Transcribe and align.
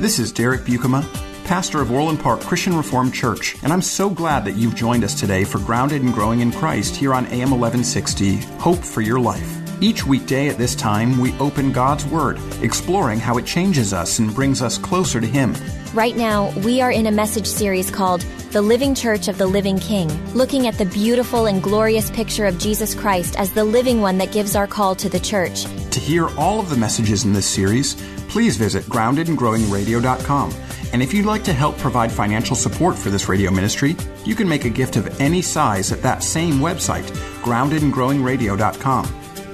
This 0.00 0.20
is 0.20 0.30
Derek 0.30 0.60
Buikema, 0.60 1.02
pastor 1.44 1.82
of 1.82 1.90
Orland 1.90 2.20
Park 2.20 2.38
Christian 2.38 2.76
Reformed 2.76 3.12
Church, 3.12 3.56
and 3.64 3.72
I'm 3.72 3.82
so 3.82 4.08
glad 4.08 4.44
that 4.44 4.54
you've 4.54 4.76
joined 4.76 5.02
us 5.02 5.18
today 5.18 5.42
for 5.42 5.58
Grounded 5.58 6.02
and 6.02 6.14
Growing 6.14 6.38
in 6.38 6.52
Christ 6.52 6.94
here 6.94 7.12
on 7.12 7.26
AM 7.26 7.50
1160, 7.50 8.36
Hope 8.60 8.78
for 8.78 9.00
Your 9.00 9.18
Life. 9.18 9.82
Each 9.82 10.06
weekday 10.06 10.48
at 10.48 10.56
this 10.56 10.76
time, 10.76 11.18
we 11.18 11.36
open 11.38 11.72
God's 11.72 12.06
Word, 12.06 12.38
exploring 12.62 13.18
how 13.18 13.38
it 13.38 13.44
changes 13.44 13.92
us 13.92 14.20
and 14.20 14.32
brings 14.32 14.62
us 14.62 14.78
closer 14.78 15.20
to 15.20 15.26
Him. 15.26 15.56
Right 15.92 16.16
now, 16.16 16.52
we 16.58 16.80
are 16.80 16.92
in 16.92 17.08
a 17.08 17.12
message 17.12 17.48
series 17.48 17.90
called 17.90 18.20
The 18.52 18.62
Living 18.62 18.94
Church 18.94 19.26
of 19.26 19.36
the 19.36 19.48
Living 19.48 19.80
King, 19.80 20.08
looking 20.32 20.68
at 20.68 20.78
the 20.78 20.86
beautiful 20.86 21.46
and 21.46 21.60
glorious 21.60 22.08
picture 22.08 22.46
of 22.46 22.58
Jesus 22.58 22.94
Christ 22.94 23.36
as 23.36 23.52
the 23.52 23.64
living 23.64 24.00
one 24.00 24.18
that 24.18 24.30
gives 24.30 24.54
our 24.54 24.68
call 24.68 24.94
to 24.94 25.08
the 25.08 25.18
church. 25.18 25.66
To 25.98 26.04
hear 26.04 26.28
all 26.38 26.60
of 26.60 26.70
the 26.70 26.76
messages 26.76 27.24
in 27.24 27.32
this 27.32 27.44
series, 27.44 27.96
please 28.28 28.56
visit 28.56 28.84
groundedandgrowingradio.com. 28.84 30.54
And 30.92 31.02
if 31.02 31.12
you'd 31.12 31.26
like 31.26 31.42
to 31.42 31.52
help 31.52 31.76
provide 31.76 32.12
financial 32.12 32.54
support 32.54 32.94
for 32.94 33.10
this 33.10 33.28
radio 33.28 33.50
ministry, 33.50 33.96
you 34.24 34.36
can 34.36 34.48
make 34.48 34.64
a 34.64 34.70
gift 34.70 34.94
of 34.94 35.20
any 35.20 35.42
size 35.42 35.90
at 35.90 36.00
that 36.02 36.22
same 36.22 36.60
website, 36.60 37.02
groundedandgrowingradio.com. 37.42 39.06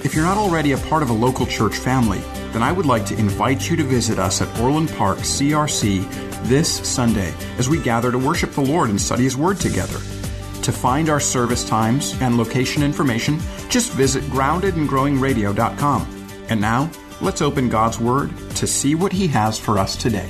If 0.05 0.15
you're 0.15 0.25
not 0.25 0.37
already 0.37 0.73
a 0.73 0.77
part 0.77 1.03
of 1.03 1.09
a 1.09 1.15
local 1.15 1.47
church 1.47 1.77
family, 1.77 2.21
then 2.53 2.63
I 2.63 2.73
would 2.73 2.85
like 2.85 3.07
to 3.07 3.19
invite 3.19 3.71
you 3.71 3.77
to 3.79 3.83
visit 3.83 4.19
us 4.19 4.43
at 4.43 4.61
Orland 4.61 4.91
Park 4.91 5.21
CRC 5.21 6.07
this 6.47 6.87
Sunday 6.87 7.33
as 7.57 7.71
we 7.71 7.81
gather 7.81 8.13
to 8.13 8.19
worship 8.19 8.51
the 8.51 8.61
Lord 8.61 8.91
and 8.91 9.01
study 9.01 9.25
His 9.25 9.35
Word 9.35 9.61
together. 9.61 9.97
To 10.61 10.73
find 10.73 11.09
our 11.09 11.21
service 11.21 11.67
times 11.67 12.15
and 12.21 12.37
location 12.37 12.83
information, 12.83 13.39
just 13.71 13.93
visit 13.93 14.23
groundedandgrowingradio.com. 14.25 16.14
And 16.49 16.61
now, 16.61 16.91
let's 17.23 17.41
open 17.41 17.71
God's 17.71 17.99
Word 17.99 18.31
to 18.57 18.67
see 18.67 18.95
what 18.95 19.13
He 19.13 19.29
has 19.29 19.59
for 19.59 19.79
us 19.79 19.97
today. 19.97 20.29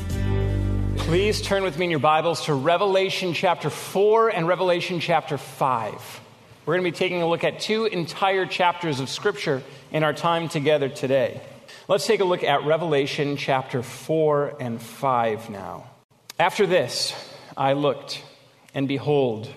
Please 0.97 1.43
turn 1.43 1.65
with 1.65 1.77
me 1.77 1.87
in 1.87 1.91
your 1.91 2.01
Bibles 2.01 2.45
to 2.45 2.55
Revelation 2.55 3.35
chapter 3.35 3.69
4 3.69 4.29
and 4.29 4.47
Revelation 4.47 5.01
chapter 5.01 5.37
5. 5.37 6.21
We're 6.65 6.75
going 6.75 6.85
to 6.85 6.91
be 6.91 6.97
taking 6.97 7.21
a 7.21 7.29
look 7.29 7.45
at 7.45 7.61
two 7.61 7.85
entire 7.87 8.47
chapters 8.47 9.01
of 9.01 9.11
Scripture 9.11 9.63
in 9.91 10.05
our 10.05 10.13
time 10.13 10.49
together 10.49 10.89
today. 10.89 11.43
Let's 11.89 12.07
take 12.07 12.21
a 12.21 12.25
look 12.25 12.45
at 12.45 12.65
Revelation 12.65 13.37
chapter 13.37 13.83
4 13.83 14.57
and 14.61 14.81
5 14.81 15.51
now. 15.51 15.91
After 16.39 16.67
this, 16.67 17.13
I 17.57 17.75
looked, 17.75 18.23
and 18.73 18.89
behold, 18.89 19.53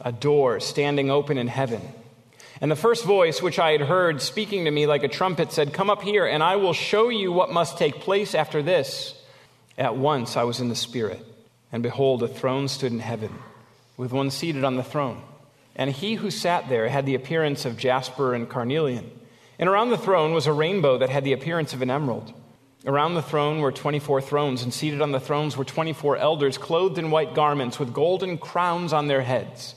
a 0.00 0.10
door 0.10 0.58
standing 0.58 1.10
open 1.10 1.38
in 1.38 1.48
heaven. 1.48 1.82
And 2.60 2.70
the 2.70 2.76
first 2.76 3.04
voice 3.04 3.40
which 3.40 3.58
I 3.58 3.72
had 3.72 3.82
heard 3.82 4.20
speaking 4.20 4.64
to 4.64 4.70
me 4.70 4.86
like 4.86 5.04
a 5.04 5.08
trumpet 5.08 5.52
said, 5.52 5.72
Come 5.72 5.90
up 5.90 6.02
here, 6.02 6.26
and 6.26 6.42
I 6.42 6.56
will 6.56 6.72
show 6.72 7.08
you 7.08 7.30
what 7.32 7.52
must 7.52 7.78
take 7.78 8.00
place 8.00 8.34
after 8.34 8.62
this. 8.62 9.14
At 9.76 9.96
once 9.96 10.36
I 10.36 10.42
was 10.42 10.60
in 10.60 10.68
the 10.68 10.74
Spirit, 10.74 11.24
and 11.70 11.84
behold, 11.84 12.22
a 12.22 12.28
throne 12.28 12.66
stood 12.66 12.90
in 12.90 12.98
heaven, 12.98 13.32
with 13.96 14.12
one 14.12 14.30
seated 14.30 14.64
on 14.64 14.74
the 14.74 14.82
throne. 14.82 15.22
And 15.76 15.90
he 15.90 16.14
who 16.14 16.32
sat 16.32 16.68
there 16.68 16.88
had 16.88 17.06
the 17.06 17.14
appearance 17.14 17.64
of 17.64 17.76
jasper 17.76 18.34
and 18.34 18.48
carnelian. 18.48 19.08
And 19.60 19.68
around 19.68 19.90
the 19.90 19.98
throne 19.98 20.34
was 20.34 20.48
a 20.48 20.52
rainbow 20.52 20.98
that 20.98 21.10
had 21.10 21.22
the 21.22 21.32
appearance 21.32 21.72
of 21.72 21.82
an 21.82 21.90
emerald. 21.90 22.32
Around 22.84 23.14
the 23.14 23.22
throne 23.22 23.60
were 23.60 23.70
24 23.70 24.20
thrones, 24.20 24.64
and 24.64 24.74
seated 24.74 25.00
on 25.00 25.12
the 25.12 25.20
thrones 25.20 25.56
were 25.56 25.64
24 25.64 26.16
elders, 26.16 26.58
clothed 26.58 26.98
in 26.98 27.12
white 27.12 27.34
garments, 27.34 27.78
with 27.78 27.92
golden 27.92 28.38
crowns 28.38 28.92
on 28.92 29.06
their 29.06 29.22
heads. 29.22 29.76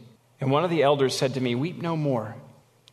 And 0.41 0.49
one 0.49 0.63
of 0.63 0.71
the 0.71 0.83
elders 0.83 1.15
said 1.15 1.35
to 1.35 1.41
me, 1.41 1.53
Weep 1.55 1.81
no 1.81 1.95
more. 1.95 2.35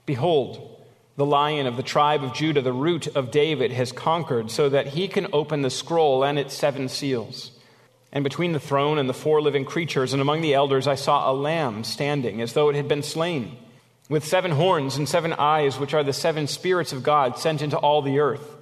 Behold, 0.06 0.84
the 1.16 1.26
lion 1.26 1.66
of 1.66 1.76
the 1.76 1.82
tribe 1.82 2.22
of 2.22 2.34
Judah, 2.34 2.62
the 2.62 2.72
root 2.72 3.08
of 3.08 3.32
David, 3.32 3.72
has 3.72 3.90
conquered 3.90 4.50
so 4.52 4.68
that 4.68 4.88
he 4.88 5.08
can 5.08 5.26
open 5.32 5.62
the 5.62 5.70
scroll 5.70 6.22
and 6.22 6.38
its 6.38 6.54
seven 6.54 6.88
seals. 6.88 7.50
And 8.12 8.22
between 8.22 8.52
the 8.52 8.60
throne 8.60 8.98
and 8.98 9.08
the 9.08 9.14
four 9.14 9.42
living 9.42 9.64
creatures 9.64 10.12
and 10.12 10.22
among 10.22 10.42
the 10.42 10.54
elders, 10.54 10.86
I 10.86 10.94
saw 10.94 11.30
a 11.30 11.34
lamb 11.34 11.84
standing 11.84 12.40
as 12.40 12.52
though 12.52 12.68
it 12.68 12.76
had 12.76 12.86
been 12.86 13.02
slain, 13.02 13.56
with 14.08 14.24
seven 14.24 14.52
horns 14.52 14.96
and 14.96 15.08
seven 15.08 15.32
eyes, 15.32 15.78
which 15.78 15.92
are 15.92 16.04
the 16.04 16.12
seven 16.12 16.46
spirits 16.46 16.92
of 16.92 17.02
God 17.02 17.38
sent 17.38 17.62
into 17.62 17.76
all 17.76 18.00
the 18.00 18.20
earth. 18.20 18.56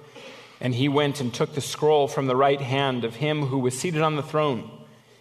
And 0.59 0.73
he 0.73 0.89
went 0.89 1.21
and 1.21 1.33
took 1.33 1.53
the 1.53 1.61
scroll 1.61 2.07
from 2.07 2.27
the 2.27 2.35
right 2.35 2.59
hand 2.59 3.03
of 3.05 3.15
him 3.15 3.43
who 3.43 3.59
was 3.59 3.77
seated 3.77 4.01
on 4.01 4.15
the 4.15 4.23
throne. 4.23 4.69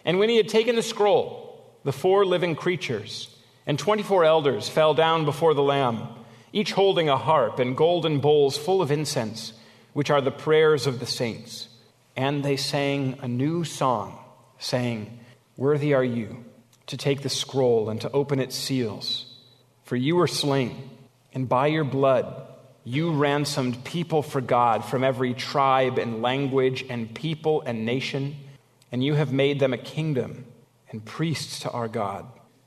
And 0.05 0.19
when 0.19 0.31
he 0.31 0.39
had 0.39 0.49
taken 0.49 0.75
the 0.75 0.83
scroll, 0.83 1.77
the 1.85 1.93
four 1.93 2.25
living 2.25 2.57
creatures, 2.57 3.36
and 3.67 3.79
24 3.79 4.25
elders 4.25 4.69
fell 4.69 4.95
down 4.95 5.25
before 5.25 5.55
the 5.55 5.63
Lamb, 5.63 6.09
each 6.53 6.73
holding 6.73 7.09
a 7.09 7.17
harp 7.17 7.59
and 7.59 7.77
golden 7.77 8.21
bowls 8.21 8.57
full 8.57 8.81
of 8.81 8.91
incense, 8.91 9.53
which 9.93 10.11
are 10.11 10.21
the 10.21 10.31
prayers 10.31 10.87
of 10.87 11.01
the 11.01 11.07
saints. 11.07 11.69
And 12.17 12.45
they 12.45 12.57
sang 12.57 13.19
a 13.21 13.29
new 13.29 13.65
song, 13.65 14.19
saying, 14.59 15.19
Worthy 15.57 15.95
are 15.95 16.05
you 16.05 16.45
to 16.87 16.97
take 16.97 17.23
the 17.23 17.29
scroll 17.29 17.91
and 17.91 18.01
to 18.01 18.11
open 18.13 18.39
its 18.39 18.55
seals. 18.55 19.35
For 19.85 19.97
you 19.97 20.17
were 20.17 20.27
slain, 20.27 20.91
and 21.35 21.49
by 21.49 21.67
your 21.67 21.85
blood 21.85 22.43
you 22.85 23.11
ransomed 23.11 23.83
people 23.83 24.23
for 24.23 24.41
God 24.41 24.85
from 24.85 25.03
every 25.03 25.35
tribe 25.35 25.99
and 25.99 26.23
language 26.23 26.85
and 26.89 27.13
people 27.13 27.63
and 27.63 27.85
nation 27.85 28.37
and 28.93 29.03
you 29.03 29.15
have 29.15 29.33
made 29.33 29.59
them 29.59 29.73
a 29.73 29.79
kingdom 29.79 30.47
and 30.91 31.05
priests 31.05 31.61
to 31.61 31.71
our 31.71 31.89
God, 31.89 32.27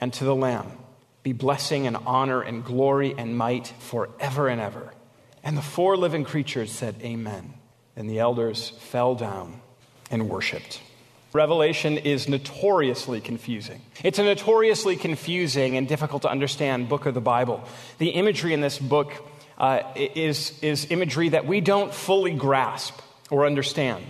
and 0.00 0.12
to 0.14 0.24
the 0.24 0.34
Lamb, 0.34 0.72
be 1.22 1.32
blessing 1.32 1.86
and 1.86 1.96
honor 2.06 2.40
and 2.40 2.64
glory 2.64 3.14
and 3.16 3.36
might 3.36 3.68
forever 3.78 4.48
and 4.48 4.60
ever. 4.60 4.92
And 5.44 5.56
the 5.56 5.62
four 5.62 5.96
living 5.96 6.24
creatures 6.24 6.72
said, 6.72 6.96
Amen. 7.02 7.54
And 7.96 8.08
the 8.08 8.18
elders 8.18 8.70
fell 8.70 9.14
down 9.14 9.60
and 10.10 10.28
worshiped. 10.28 10.80
Revelation 11.32 11.96
is 11.98 12.28
notoriously 12.28 13.20
confusing. 13.20 13.80
It's 14.02 14.18
a 14.18 14.24
notoriously 14.24 14.96
confusing 14.96 15.76
and 15.76 15.86
difficult 15.86 16.22
to 16.22 16.28
understand 16.30 16.88
book 16.88 17.06
of 17.06 17.14
the 17.14 17.20
Bible. 17.20 17.62
The 17.98 18.08
imagery 18.10 18.52
in 18.52 18.60
this 18.60 18.78
book 18.78 19.12
uh, 19.56 19.82
is, 19.94 20.58
is 20.60 20.90
imagery 20.90 21.28
that 21.28 21.46
we 21.46 21.60
don't 21.60 21.94
fully 21.94 22.32
grasp 22.32 22.98
or 23.30 23.46
understand. 23.46 24.04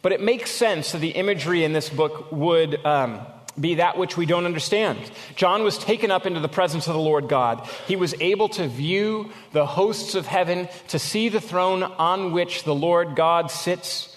But 0.00 0.12
it 0.12 0.20
makes 0.22 0.50
sense 0.50 0.92
that 0.92 0.98
the 0.98 1.10
imagery 1.10 1.62
in 1.62 1.74
this 1.74 1.90
book 1.90 2.32
would 2.32 2.84
um, 2.86 3.20
be 3.60 3.76
that 3.76 3.98
which 3.98 4.16
we 4.16 4.26
don't 4.26 4.46
understand. 4.46 4.98
John 5.36 5.62
was 5.62 5.76
taken 5.78 6.10
up 6.10 6.26
into 6.26 6.40
the 6.40 6.48
presence 6.48 6.86
of 6.86 6.94
the 6.94 7.00
Lord 7.00 7.28
God. 7.28 7.66
He 7.86 7.96
was 7.96 8.14
able 8.20 8.48
to 8.50 8.66
view 8.66 9.30
the 9.52 9.66
hosts 9.66 10.14
of 10.14 10.26
heaven, 10.26 10.68
to 10.88 10.98
see 10.98 11.28
the 11.28 11.40
throne 11.40 11.82
on 11.82 12.32
which 12.32 12.64
the 12.64 12.74
Lord 12.74 13.14
God 13.14 13.50
sits. 13.50 14.16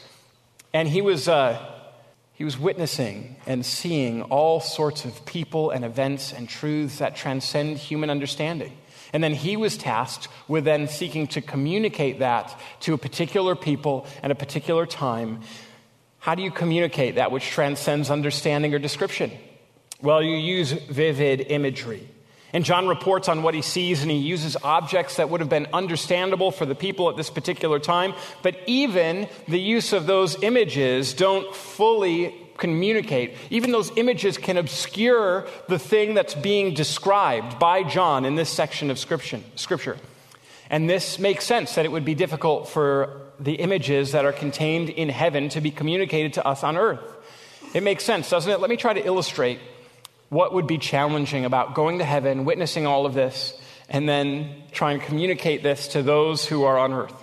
And 0.74 0.88
he 0.88 1.02
was, 1.02 1.28
uh, 1.28 1.62
he 2.34 2.44
was 2.44 2.58
witnessing 2.58 3.36
and 3.46 3.66
seeing 3.66 4.22
all 4.24 4.60
sorts 4.60 5.06
of 5.06 5.26
people 5.26 5.72
and 5.72 5.84
events 5.84 6.34
and 6.34 6.48
truths 6.48 7.00
that 7.00 7.16
transcend 7.16 7.78
human 7.78 8.10
understanding. 8.10 8.72
And 9.14 9.24
then 9.24 9.34
he 9.34 9.56
was 9.56 9.78
tasked 9.78 10.28
with 10.48 10.66
then 10.66 10.88
seeking 10.88 11.28
to 11.28 11.42
communicate 11.42 12.20
that 12.20 12.58
to 12.82 12.94
a 12.94 12.98
particular 12.98 13.56
people 13.56 14.06
at 14.22 14.32
a 14.32 14.36
particular 14.36 14.86
time 14.86 15.42
how 16.26 16.34
do 16.34 16.42
you 16.42 16.50
communicate 16.50 17.16
that 17.16 17.32
which 17.32 17.46
transcends 17.52 18.10
understanding 18.10 18.74
or 18.74 18.80
description? 18.80 19.30
Well, 20.02 20.24
you 20.24 20.36
use 20.38 20.72
vivid 20.72 21.40
imagery. 21.52 22.10
And 22.52 22.66
John 22.66 22.88
reports 22.88 23.30
on 23.30 23.44
what 23.44 23.54
he 23.54 23.62
sees, 23.62 24.02
and 24.02 24.10
he 24.10 24.18
uses 24.18 24.58
objects 24.64 25.18
that 25.18 25.30
would 25.30 25.40
have 25.40 25.52
been 25.52 25.68
understandable 25.72 26.50
for 26.50 26.66
the 26.66 26.74
people 26.74 27.12
at 27.12 27.16
this 27.16 27.30
particular 27.30 27.78
time. 27.78 28.16
But 28.42 28.58
even 28.66 29.28
the 29.48 29.60
use 29.60 29.94
of 29.94 30.08
those 30.08 30.42
images 30.42 31.14
don't 31.14 31.56
fully 31.56 32.36
communicate. 32.58 33.36
Even 33.52 33.72
those 33.72 33.96
images 33.96 34.40
can 34.40 34.58
obscure 34.58 35.48
the 35.68 35.78
thing 35.78 36.16
that's 36.16 36.34
being 36.34 36.74
described 36.74 37.60
by 37.60 37.84
John 37.84 38.26
in 38.26 38.34
this 38.34 38.50
section 38.50 38.90
of 38.90 38.98
Scripture. 38.98 39.98
And 40.70 40.90
this 40.90 41.20
makes 41.20 41.46
sense 41.46 41.76
that 41.76 41.86
it 41.86 41.92
would 41.92 42.06
be 42.06 42.16
difficult 42.16 42.68
for 42.70 43.22
the 43.40 43.56
images 43.56 44.14
that 44.14 44.26
are 44.26 44.32
contained 44.32 44.90
in 44.90 45.10
heaven 45.10 45.50
to 45.50 45.62
be 45.62 45.72
communicated 45.72 46.34
to 46.34 46.46
us 46.46 46.64
on 46.64 46.78
earth. 46.78 47.04
It 47.74 47.84
makes 47.84 48.04
sense, 48.04 48.30
doesn't 48.30 48.52
it? 48.52 48.60
Let 48.60 48.70
me 48.70 48.78
try 48.78 48.94
to 48.94 49.06
illustrate 49.06 49.60
what 50.30 50.54
would 50.54 50.68
be 50.68 50.78
challenging 50.78 51.46
about 51.46 51.76
going 51.76 52.00
to 52.00 52.06
heaven, 52.06 52.46
witnessing 52.46 52.86
all 52.86 53.06
of 53.06 53.14
this, 53.14 53.60
and 53.90 54.10
then 54.10 54.64
trying 54.72 55.00
to 55.00 55.06
communicate 55.06 55.62
this 55.62 55.90
to 55.90 56.02
those 56.02 56.46
who 56.46 56.64
are 56.64 56.78
on 56.78 56.94
earth. 56.94 57.14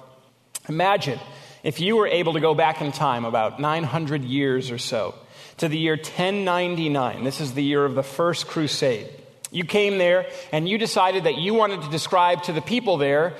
Imagine 0.69 1.19
if 1.62 1.81
you 1.81 1.97
were 1.97 2.06
able 2.06 2.35
to 2.35 2.41
go 2.41 2.55
back 2.55 2.81
in 2.81 2.93
time 2.93 3.25
about 3.25 3.61
900 3.61 4.25
years 4.25 4.71
or 4.71 4.79
so 4.79 5.15
to 5.56 5.69
the 5.69 5.79
year 5.79 5.97
1099. 5.97 7.25
This 7.25 7.41
is 7.41 7.55
the 7.55 7.62
year 7.62 7.85
of 7.85 7.95
the 7.95 8.03
first 8.03 8.47
crusade. 8.47 9.09
You 9.52 9.64
came 9.64 9.99
there 9.99 10.26
and 10.50 10.69
you 10.69 10.78
decided 10.78 11.25
that 11.25 11.37
you 11.37 11.54
wanted 11.54 11.82
to 11.82 11.90
describe 11.90 12.43
to 12.44 12.52
the 12.52 12.62
people 12.62 12.96
there 12.96 13.37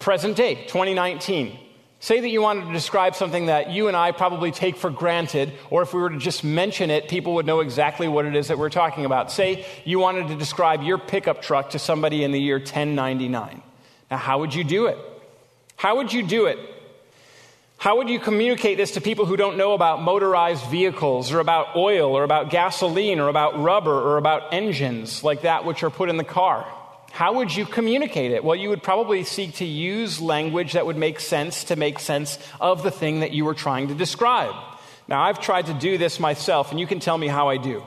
present 0.00 0.36
day, 0.36 0.56
2019. 0.66 1.58
Say 2.00 2.18
that 2.18 2.28
you 2.28 2.42
wanted 2.42 2.66
to 2.66 2.72
describe 2.72 3.14
something 3.14 3.46
that 3.46 3.70
you 3.70 3.86
and 3.86 3.96
I 3.96 4.10
probably 4.10 4.50
take 4.50 4.76
for 4.76 4.90
granted, 4.90 5.52
or 5.70 5.82
if 5.82 5.94
we 5.94 6.00
were 6.00 6.10
to 6.10 6.18
just 6.18 6.42
mention 6.42 6.90
it, 6.90 7.06
people 7.06 7.34
would 7.34 7.46
know 7.46 7.60
exactly 7.60 8.08
what 8.08 8.24
it 8.24 8.34
is 8.34 8.48
that 8.48 8.58
we're 8.58 8.70
talking 8.70 9.04
about. 9.04 9.30
Say 9.30 9.64
you 9.84 10.00
wanted 10.00 10.26
to 10.28 10.34
describe 10.34 10.82
your 10.82 10.98
pickup 10.98 11.42
truck 11.42 11.70
to 11.70 11.78
somebody 11.78 12.24
in 12.24 12.32
the 12.32 12.40
year 12.40 12.56
1099. 12.56 13.62
Now, 14.10 14.16
how 14.16 14.40
would 14.40 14.52
you 14.52 14.64
do 14.64 14.86
it? 14.86 14.98
How 15.76 15.96
would 15.98 16.12
you 16.12 16.26
do 16.26 16.46
it? 16.46 16.58
How 17.82 17.96
would 17.96 18.08
you 18.08 18.20
communicate 18.20 18.76
this 18.76 18.92
to 18.92 19.00
people 19.00 19.26
who 19.26 19.36
don't 19.36 19.56
know 19.56 19.72
about 19.72 20.00
motorized 20.00 20.64
vehicles, 20.66 21.32
or 21.32 21.40
about 21.40 21.74
oil, 21.74 22.16
or 22.16 22.22
about 22.22 22.48
gasoline, 22.48 23.18
or 23.18 23.26
about 23.26 23.60
rubber, 23.60 23.90
or 23.90 24.18
about 24.18 24.54
engines 24.54 25.24
like 25.24 25.42
that 25.42 25.64
which 25.64 25.82
are 25.82 25.90
put 25.90 26.08
in 26.08 26.16
the 26.16 26.22
car? 26.22 26.64
How 27.10 27.32
would 27.32 27.52
you 27.52 27.66
communicate 27.66 28.30
it? 28.30 28.44
Well, 28.44 28.54
you 28.54 28.68
would 28.68 28.84
probably 28.84 29.24
seek 29.24 29.54
to 29.54 29.64
use 29.64 30.20
language 30.20 30.74
that 30.74 30.86
would 30.86 30.96
make 30.96 31.18
sense 31.18 31.64
to 31.64 31.74
make 31.74 31.98
sense 31.98 32.38
of 32.60 32.84
the 32.84 32.92
thing 32.92 33.18
that 33.18 33.32
you 33.32 33.44
were 33.44 33.52
trying 33.52 33.88
to 33.88 33.94
describe. 33.94 34.54
Now, 35.08 35.20
I've 35.20 35.40
tried 35.40 35.66
to 35.66 35.74
do 35.74 35.98
this 35.98 36.20
myself, 36.20 36.70
and 36.70 36.78
you 36.78 36.86
can 36.86 37.00
tell 37.00 37.18
me 37.18 37.26
how 37.26 37.48
I 37.48 37.56
do. 37.56 37.82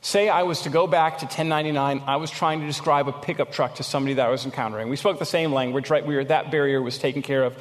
Say 0.00 0.30
I 0.30 0.44
was 0.44 0.62
to 0.62 0.70
go 0.70 0.86
back 0.86 1.18
to 1.18 1.26
1099, 1.26 2.04
I 2.06 2.16
was 2.16 2.30
trying 2.30 2.60
to 2.60 2.66
describe 2.66 3.06
a 3.06 3.12
pickup 3.12 3.52
truck 3.52 3.74
to 3.74 3.82
somebody 3.82 4.14
that 4.14 4.28
I 4.28 4.30
was 4.30 4.46
encountering. 4.46 4.88
We 4.88 4.96
spoke 4.96 5.18
the 5.18 5.26
same 5.26 5.52
language, 5.52 5.90
right? 5.90 6.06
We 6.06 6.16
were, 6.16 6.24
that 6.24 6.50
barrier 6.50 6.80
was 6.80 6.96
taken 6.96 7.20
care 7.20 7.44
of. 7.44 7.54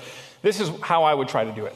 This 0.45 0.59
is 0.59 0.69
how 0.79 1.05
I 1.05 1.13
would 1.15 1.27
try 1.27 1.43
to 1.43 1.51
do 1.51 1.65
it. 1.65 1.75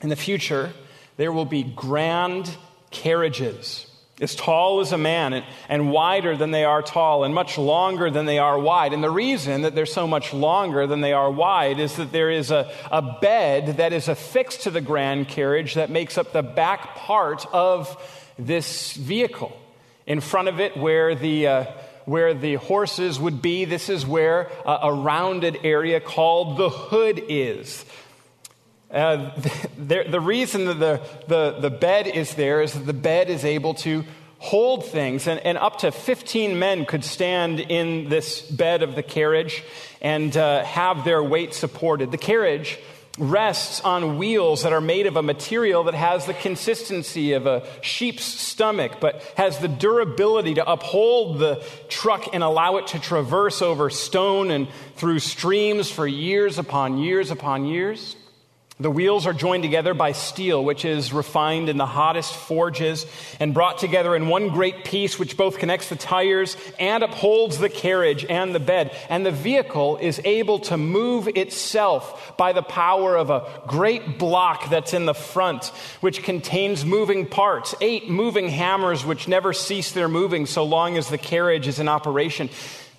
In 0.00 0.10
the 0.10 0.14
future, 0.14 0.72
there 1.16 1.32
will 1.32 1.44
be 1.44 1.64
grand 1.64 2.48
carriages 2.92 3.90
as 4.20 4.36
tall 4.36 4.78
as 4.78 4.92
a 4.92 4.96
man 4.96 5.32
and, 5.32 5.44
and 5.68 5.90
wider 5.90 6.36
than 6.36 6.52
they 6.52 6.64
are 6.64 6.82
tall 6.82 7.24
and 7.24 7.34
much 7.34 7.58
longer 7.58 8.08
than 8.08 8.24
they 8.24 8.38
are 8.38 8.60
wide. 8.60 8.92
And 8.92 9.02
the 9.02 9.10
reason 9.10 9.62
that 9.62 9.74
they're 9.74 9.86
so 9.86 10.06
much 10.06 10.32
longer 10.32 10.86
than 10.86 11.00
they 11.00 11.14
are 11.14 11.28
wide 11.28 11.80
is 11.80 11.96
that 11.96 12.12
there 12.12 12.30
is 12.30 12.52
a, 12.52 12.70
a 12.92 13.02
bed 13.20 13.78
that 13.78 13.92
is 13.92 14.06
affixed 14.06 14.62
to 14.62 14.70
the 14.70 14.80
grand 14.80 15.26
carriage 15.26 15.74
that 15.74 15.90
makes 15.90 16.16
up 16.16 16.32
the 16.32 16.44
back 16.44 16.94
part 16.94 17.44
of 17.52 18.00
this 18.38 18.92
vehicle. 18.92 19.60
In 20.06 20.20
front 20.20 20.46
of 20.46 20.60
it, 20.60 20.76
where 20.76 21.16
the 21.16 21.48
uh, 21.48 21.64
where 22.06 22.32
the 22.32 22.54
horses 22.54 23.20
would 23.20 23.42
be. 23.42 23.64
This 23.66 23.88
is 23.88 24.06
where 24.06 24.50
uh, 24.64 24.78
a 24.82 24.92
rounded 24.92 25.58
area 25.62 26.00
called 26.00 26.56
the 26.56 26.70
hood 26.70 27.22
is. 27.28 27.84
Uh, 28.90 29.30
the, 29.78 30.04
the, 30.08 30.20
reason 30.20 30.64
that 30.64 30.80
the, 30.80 31.00
the, 31.26 31.60
the 31.60 31.70
bed 31.70 32.06
is 32.06 32.34
there 32.34 32.62
is 32.62 32.72
that 32.72 32.86
the 32.86 32.94
bed 32.94 33.28
is 33.28 33.44
able 33.44 33.74
to 33.74 34.04
hold 34.38 34.84
things, 34.86 35.26
and, 35.26 35.40
and 35.40 35.58
up 35.58 35.78
to 35.78 35.90
15 35.90 36.58
men 36.58 36.84
could 36.84 37.04
stand 37.04 37.58
in 37.58 38.08
this 38.08 38.42
bed 38.42 38.82
of 38.82 38.94
the 38.94 39.02
carriage 39.02 39.64
and 40.00 40.36
uh, 40.36 40.62
have 40.64 41.04
their 41.04 41.22
weight 41.22 41.54
supported. 41.54 42.12
The 42.12 42.18
carriage 42.18 42.78
rests 43.18 43.80
on 43.80 44.18
wheels 44.18 44.62
that 44.62 44.72
are 44.72 44.80
made 44.80 45.06
of 45.06 45.16
a 45.16 45.22
material 45.22 45.84
that 45.84 45.94
has 45.94 46.26
the 46.26 46.34
consistency 46.34 47.32
of 47.32 47.46
a 47.46 47.66
sheep's 47.80 48.24
stomach, 48.24 48.98
but 49.00 49.22
has 49.36 49.58
the 49.58 49.68
durability 49.68 50.54
to 50.54 50.70
uphold 50.70 51.38
the 51.38 51.64
truck 51.88 52.28
and 52.32 52.42
allow 52.42 52.76
it 52.76 52.88
to 52.88 52.98
traverse 52.98 53.62
over 53.62 53.90
stone 53.90 54.50
and 54.50 54.68
through 54.96 55.18
streams 55.18 55.90
for 55.90 56.06
years 56.06 56.58
upon 56.58 56.98
years 56.98 57.30
upon 57.30 57.64
years. 57.64 58.16
The 58.78 58.90
wheels 58.90 59.26
are 59.26 59.32
joined 59.32 59.62
together 59.62 59.94
by 59.94 60.12
steel, 60.12 60.62
which 60.62 60.84
is 60.84 61.10
refined 61.10 61.70
in 61.70 61.78
the 61.78 61.86
hottest 61.86 62.34
forges 62.34 63.06
and 63.40 63.54
brought 63.54 63.78
together 63.78 64.14
in 64.14 64.28
one 64.28 64.50
great 64.50 64.84
piece, 64.84 65.18
which 65.18 65.38
both 65.38 65.56
connects 65.56 65.88
the 65.88 65.96
tires 65.96 66.58
and 66.78 67.02
upholds 67.02 67.56
the 67.56 67.70
carriage 67.70 68.26
and 68.28 68.54
the 68.54 68.60
bed. 68.60 68.94
And 69.08 69.24
the 69.24 69.30
vehicle 69.30 69.96
is 69.96 70.20
able 70.26 70.58
to 70.58 70.76
move 70.76 71.26
itself 71.26 72.36
by 72.36 72.52
the 72.52 72.62
power 72.62 73.16
of 73.16 73.30
a 73.30 73.48
great 73.66 74.18
block 74.18 74.68
that's 74.68 74.92
in 74.92 75.06
the 75.06 75.14
front, 75.14 75.68
which 76.02 76.22
contains 76.22 76.84
moving 76.84 77.24
parts, 77.24 77.74
eight 77.80 78.10
moving 78.10 78.50
hammers, 78.50 79.06
which 79.06 79.26
never 79.26 79.54
cease 79.54 79.92
their 79.92 80.08
moving 80.08 80.44
so 80.44 80.64
long 80.64 80.98
as 80.98 81.08
the 81.08 81.16
carriage 81.16 81.66
is 81.66 81.78
in 81.78 81.88
operation. 81.88 82.50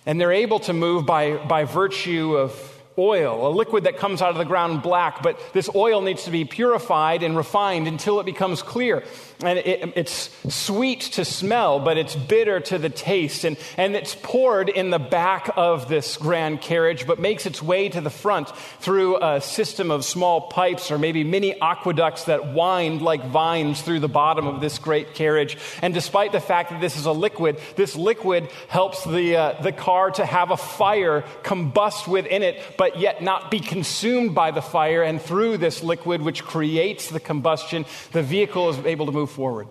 And 0.07 0.19
they're 0.19 0.31
able 0.31 0.60
to 0.62 0.74
move 0.74 1.05
by, 1.05 1.36
by 1.36 1.65
virtue 1.65 2.36
of 2.36 2.76
oil, 2.97 3.47
a 3.47 3.51
liquid 3.51 3.83
that 3.83 3.97
comes 3.97 4.21
out 4.21 4.31
of 4.31 4.37
the 4.37 4.45
ground 4.45 4.81
black, 4.81 5.21
but 5.21 5.39
this 5.53 5.69
oil 5.75 6.01
needs 6.01 6.23
to 6.23 6.31
be 6.31 6.45
purified 6.45 7.23
and 7.23 7.37
refined 7.37 7.87
until 7.87 8.19
it 8.19 8.25
becomes 8.25 8.61
clear. 8.61 9.03
And 9.43 9.59
it, 9.59 9.93
it's 9.95 10.31
sweet 10.49 11.01
to 11.01 11.23
smell, 11.23 11.79
but 11.79 11.97
it's 11.97 12.15
bitter 12.15 12.59
to 12.59 12.79
the 12.79 12.89
taste. 12.89 13.43
And, 13.43 13.55
and 13.77 13.95
it's 13.95 14.15
poured 14.15 14.69
in 14.69 14.89
the 14.89 14.99
back 14.99 15.51
of 15.55 15.87
this 15.87 16.17
grand 16.17 16.61
carriage, 16.61 17.05
but 17.05 17.19
makes 17.19 17.45
its 17.45 17.61
way 17.61 17.87
to 17.89 18.01
the 18.01 18.09
front 18.09 18.49
through 18.79 19.23
a 19.23 19.39
system 19.39 19.91
of 19.91 20.03
small 20.03 20.49
pipes 20.49 20.89
or 20.89 20.97
maybe 20.97 21.23
mini 21.23 21.59
aqueducts 21.61 22.23
that 22.23 22.53
wind 22.53 23.03
like 23.03 23.25
vines 23.25 23.81
through 23.81 23.99
the 23.99 24.07
bottom 24.07 24.47
of 24.47 24.59
this 24.59 24.79
great 24.79 25.13
carriage. 25.13 25.57
And 25.83 25.93
despite 25.93 26.31
the 26.31 26.39
fact 26.39 26.71
that 26.71 26.81
this 26.81 26.97
is 26.97 27.05
a 27.05 27.11
liquid, 27.11 27.59
this 27.75 27.95
liquid 27.95 28.49
helps 28.69 29.03
the, 29.03 29.35
uh, 29.35 29.61
the 29.61 29.71
car 29.71 30.09
to 30.11 30.25
have 30.25 30.49
a 30.49 30.57
fire 30.57 31.23
combust 31.43 32.07
within 32.07 32.41
it, 32.41 32.59
but 32.77 32.87
yet 32.96 33.22
not 33.22 33.51
be 33.51 33.60
consumed 33.60 34.36
by 34.36 34.51
the 34.51 34.62
fire. 34.62 35.03
And 35.03 35.22
through 35.22 35.58
this 35.58 35.84
liquid, 35.84 36.22
which 36.22 36.44
creates 36.44 37.10
the 37.10 37.20
combustion, 37.20 37.86
the 38.12 38.24
vehicle 38.24 38.70
is 38.70 38.77
able 38.86 39.08
to 39.08 39.12
move 39.12 39.32
forward. 39.32 39.67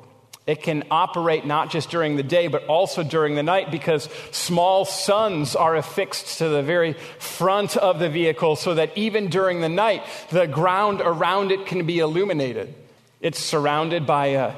It 0.47 0.63
can 0.63 0.85
operate 0.93 1.45
not 1.45 1.71
just 1.71 1.91
during 1.91 2.17
the 2.17 2.23
day, 2.23 2.47
but 2.47 2.67
also 2.67 3.03
during 3.03 3.35
the 3.35 3.43
night 3.43 3.73
because 3.73 4.09
small 4.31 4.85
suns 4.85 5.57
are 5.57 5.75
affixed 5.75 6.39
to 6.39 6.49
the 6.49 6.63
very 6.63 6.93
front 7.19 7.77
of 7.77 7.99
the 7.99 8.09
vehicle 8.09 8.55
so 8.55 8.75
that 8.75 8.97
even 8.97 9.29
during 9.29 9.61
the 9.61 9.69
night, 9.69 10.05
the 10.31 10.47
ground 10.47 11.01
around 11.01 11.51
it 11.51 11.67
can 11.67 11.85
be 11.85 11.99
illuminated. 11.99 12.73
It's 13.21 13.41
surrounded 13.41 14.07
by 14.07 14.27
a, 14.27 14.55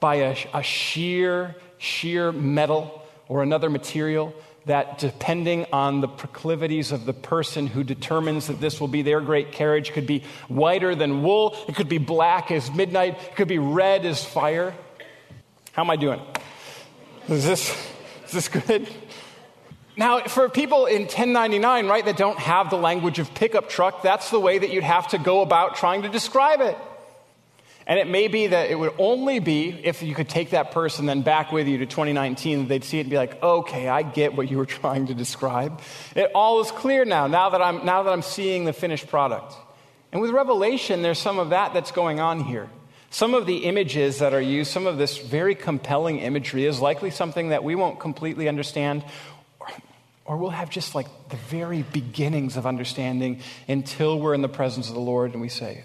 by 0.00 0.16
a, 0.16 0.36
a 0.52 0.62
sheer, 0.62 1.56
sheer 1.78 2.30
metal 2.30 3.02
or 3.26 3.42
another 3.42 3.70
material 3.70 4.34
that, 4.66 4.98
depending 4.98 5.66
on 5.72 6.00
the 6.00 6.08
proclivities 6.08 6.92
of 6.92 7.04
the 7.04 7.12
person 7.12 7.66
who 7.66 7.82
determines 7.82 8.46
that 8.46 8.60
this 8.60 8.80
will 8.80 8.88
be 8.88 9.02
their 9.02 9.20
great 9.20 9.52
carriage, 9.52 9.92
could 9.92 10.06
be 10.06 10.22
whiter 10.48 10.94
than 10.94 11.22
wool, 11.22 11.56
it 11.68 11.74
could 11.74 11.88
be 11.88 11.98
black 11.98 12.50
as 12.50 12.70
midnight, 12.70 13.18
it 13.20 13.36
could 13.36 13.48
be 13.48 13.58
red 13.58 14.06
as 14.06 14.24
fire. 14.24 14.74
How 15.72 15.82
am 15.82 15.90
I 15.90 15.96
doing? 15.96 16.20
Is 17.28 17.44
this, 17.44 17.70
is 18.26 18.32
this 18.32 18.48
good? 18.48 18.88
Now, 19.96 20.20
for 20.20 20.48
people 20.48 20.86
in 20.86 21.02
1099, 21.02 21.86
right, 21.86 22.04
that 22.04 22.16
don't 22.16 22.38
have 22.38 22.70
the 22.70 22.76
language 22.76 23.18
of 23.18 23.34
pickup 23.34 23.68
truck, 23.68 24.02
that's 24.02 24.30
the 24.30 24.40
way 24.40 24.58
that 24.58 24.70
you'd 24.70 24.84
have 24.84 25.08
to 25.08 25.18
go 25.18 25.42
about 25.42 25.76
trying 25.76 26.02
to 26.02 26.08
describe 26.08 26.60
it. 26.60 26.76
And 27.86 27.98
it 27.98 28.06
may 28.06 28.28
be 28.28 28.48
that 28.48 28.70
it 28.70 28.78
would 28.78 28.94
only 28.98 29.40
be 29.40 29.70
if 29.82 30.02
you 30.02 30.14
could 30.14 30.28
take 30.28 30.50
that 30.50 30.70
person 30.70 31.06
then 31.06 31.22
back 31.22 31.50
with 31.50 31.66
you 31.66 31.78
to 31.78 31.86
2019, 31.86 32.60
that 32.60 32.68
they'd 32.68 32.84
see 32.84 32.98
it 32.98 33.02
and 33.02 33.10
be 33.10 33.16
like, 33.16 33.42
okay, 33.42 33.88
I 33.88 34.02
get 34.02 34.34
what 34.34 34.50
you 34.50 34.58
were 34.58 34.66
trying 34.80 35.06
to 35.06 35.14
describe. 35.14 35.80
It 36.14 36.30
all 36.34 36.60
is 36.60 36.70
clear 36.70 37.04
now, 37.04 37.26
now 37.26 37.50
that 37.50 37.60
I'm, 37.60 37.84
now 37.84 38.04
that 38.04 38.12
I'm 38.12 38.22
seeing 38.22 38.64
the 38.64 38.72
finished 38.72 39.08
product. 39.08 39.54
And 40.12 40.20
with 40.20 40.30
Revelation, 40.30 41.02
there's 41.02 41.18
some 41.18 41.38
of 41.38 41.50
that 41.50 41.72
that's 41.72 41.90
going 41.90 42.20
on 42.20 42.44
here. 42.44 42.68
Some 43.10 43.34
of 43.34 43.46
the 43.46 43.64
images 43.64 44.20
that 44.20 44.32
are 44.32 44.40
used, 44.40 44.70
some 44.70 44.86
of 44.86 44.96
this 44.96 45.18
very 45.18 45.54
compelling 45.54 46.18
imagery 46.18 46.64
is 46.64 46.80
likely 46.80 47.10
something 47.10 47.48
that 47.48 47.64
we 47.64 47.74
won't 47.74 48.00
completely 48.00 48.48
understand, 48.48 49.04
or, 49.60 49.66
or 50.24 50.36
we'll 50.38 50.50
have 50.50 50.70
just 50.70 50.94
like 50.94 51.06
the 51.28 51.36
very 51.36 51.82
beginnings 51.82 52.56
of 52.56 52.66
understanding 52.66 53.40
until 53.68 54.18
we're 54.18 54.32
in 54.32 54.40
the 54.40 54.48
presence 54.48 54.88
of 54.88 54.94
the 54.94 55.00
Lord 55.00 55.32
and 55.32 55.42
we 55.42 55.50
say, 55.50 55.84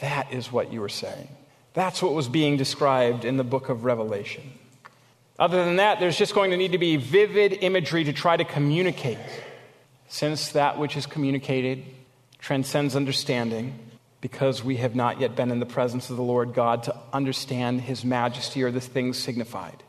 that 0.00 0.32
is 0.32 0.50
what 0.50 0.72
you 0.72 0.80
were 0.80 0.88
saying. 0.88 1.28
That's 1.74 2.02
what 2.02 2.14
was 2.14 2.28
being 2.28 2.56
described 2.56 3.24
in 3.24 3.36
the 3.36 3.44
book 3.44 3.68
of 3.68 3.84
Revelation. 3.84 4.52
Other 5.38 5.64
than 5.64 5.76
that, 5.76 6.00
there's 6.00 6.16
just 6.16 6.34
going 6.34 6.50
to 6.52 6.56
need 6.56 6.72
to 6.72 6.78
be 6.78 6.96
vivid 6.96 7.52
imagery 7.60 8.04
to 8.04 8.12
try 8.12 8.36
to 8.36 8.44
communicate, 8.44 9.18
since 10.08 10.50
that 10.50 10.78
which 10.78 10.96
is 10.96 11.06
communicated 11.06 11.84
transcends 12.38 12.94
understanding, 12.94 13.78
because 14.20 14.62
we 14.64 14.76
have 14.76 14.94
not 14.94 15.20
yet 15.20 15.36
been 15.36 15.50
in 15.50 15.60
the 15.60 15.66
presence 15.66 16.10
of 16.10 16.16
the 16.16 16.22
Lord 16.22 16.54
God 16.54 16.82
to 16.84 16.96
understand 17.12 17.80
his 17.80 18.04
majesty 18.04 18.62
or 18.62 18.70
the 18.70 18.80
things 18.80 19.18
signified. 19.18 19.82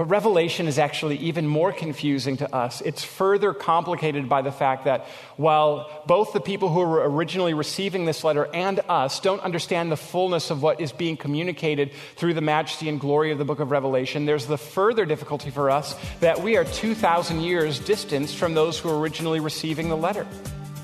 But 0.00 0.08
Revelation 0.08 0.66
is 0.66 0.78
actually 0.78 1.18
even 1.18 1.46
more 1.46 1.72
confusing 1.74 2.38
to 2.38 2.56
us. 2.56 2.80
It's 2.80 3.04
further 3.04 3.52
complicated 3.52 4.30
by 4.30 4.40
the 4.40 4.50
fact 4.50 4.86
that 4.86 5.04
while 5.36 5.90
both 6.06 6.32
the 6.32 6.40
people 6.40 6.70
who 6.70 6.80
were 6.80 7.06
originally 7.06 7.52
receiving 7.52 8.06
this 8.06 8.24
letter 8.24 8.48
and 8.54 8.80
us 8.88 9.20
don't 9.20 9.42
understand 9.42 9.92
the 9.92 9.98
fullness 9.98 10.50
of 10.50 10.62
what 10.62 10.80
is 10.80 10.90
being 10.90 11.18
communicated 11.18 11.92
through 12.16 12.32
the 12.32 12.40
majesty 12.40 12.88
and 12.88 12.98
glory 12.98 13.30
of 13.30 13.36
the 13.36 13.44
book 13.44 13.60
of 13.60 13.70
Revelation, 13.70 14.24
there's 14.24 14.46
the 14.46 14.56
further 14.56 15.04
difficulty 15.04 15.50
for 15.50 15.70
us 15.70 15.94
that 16.20 16.40
we 16.40 16.56
are 16.56 16.64
2,000 16.64 17.42
years 17.42 17.78
distanced 17.78 18.36
from 18.36 18.54
those 18.54 18.78
who 18.78 18.88
were 18.88 18.98
originally 18.98 19.40
receiving 19.40 19.90
the 19.90 19.98
letter. 19.98 20.26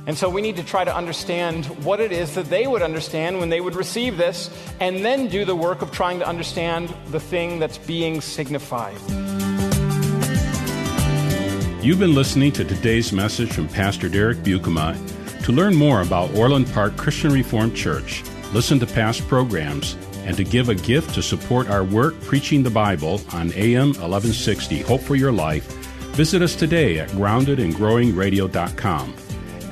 And 0.06 0.16
so 0.16 0.30
we 0.30 0.40
need 0.40 0.56
to 0.56 0.62
try 0.62 0.84
to 0.84 0.94
understand 0.94 1.66
what 1.84 2.00
it 2.00 2.12
is 2.12 2.36
that 2.36 2.46
they 2.46 2.68
would 2.68 2.80
understand 2.80 3.40
when 3.40 3.48
they 3.48 3.60
would 3.60 3.74
receive 3.74 4.16
this, 4.16 4.48
and 4.78 5.04
then 5.04 5.26
do 5.26 5.44
the 5.44 5.56
work 5.56 5.82
of 5.82 5.90
trying 5.90 6.20
to 6.20 6.26
understand 6.26 6.94
the 7.08 7.18
thing 7.18 7.58
that's 7.58 7.78
being 7.78 8.20
signified. 8.20 8.96
You've 11.82 11.98
been 11.98 12.14
listening 12.14 12.52
to 12.52 12.64
today's 12.64 13.12
message 13.12 13.52
from 13.52 13.66
Pastor 13.68 14.08
Derek 14.08 14.38
Buikema. 14.38 14.96
To 15.44 15.52
learn 15.52 15.74
more 15.74 16.00
about 16.02 16.34
Orland 16.34 16.72
Park 16.72 16.96
Christian 16.96 17.32
Reformed 17.32 17.76
Church, 17.76 18.22
listen 18.52 18.78
to 18.80 18.86
past 18.86 19.26
programs, 19.28 19.96
and 20.24 20.36
to 20.36 20.44
give 20.44 20.68
a 20.68 20.74
gift 20.74 21.14
to 21.14 21.22
support 21.22 21.68
our 21.68 21.84
work 21.84 22.20
preaching 22.22 22.62
the 22.62 22.70
Bible 22.70 23.20
on 23.32 23.52
AM 23.54 23.88
1160 23.88 24.82
Hope 24.82 25.00
for 25.00 25.14
Your 25.14 25.32
Life, 25.32 25.66
visit 26.14 26.42
us 26.42 26.56
today 26.56 26.98
at 26.98 27.08
groundedandgrowingradio.com. 27.10 29.14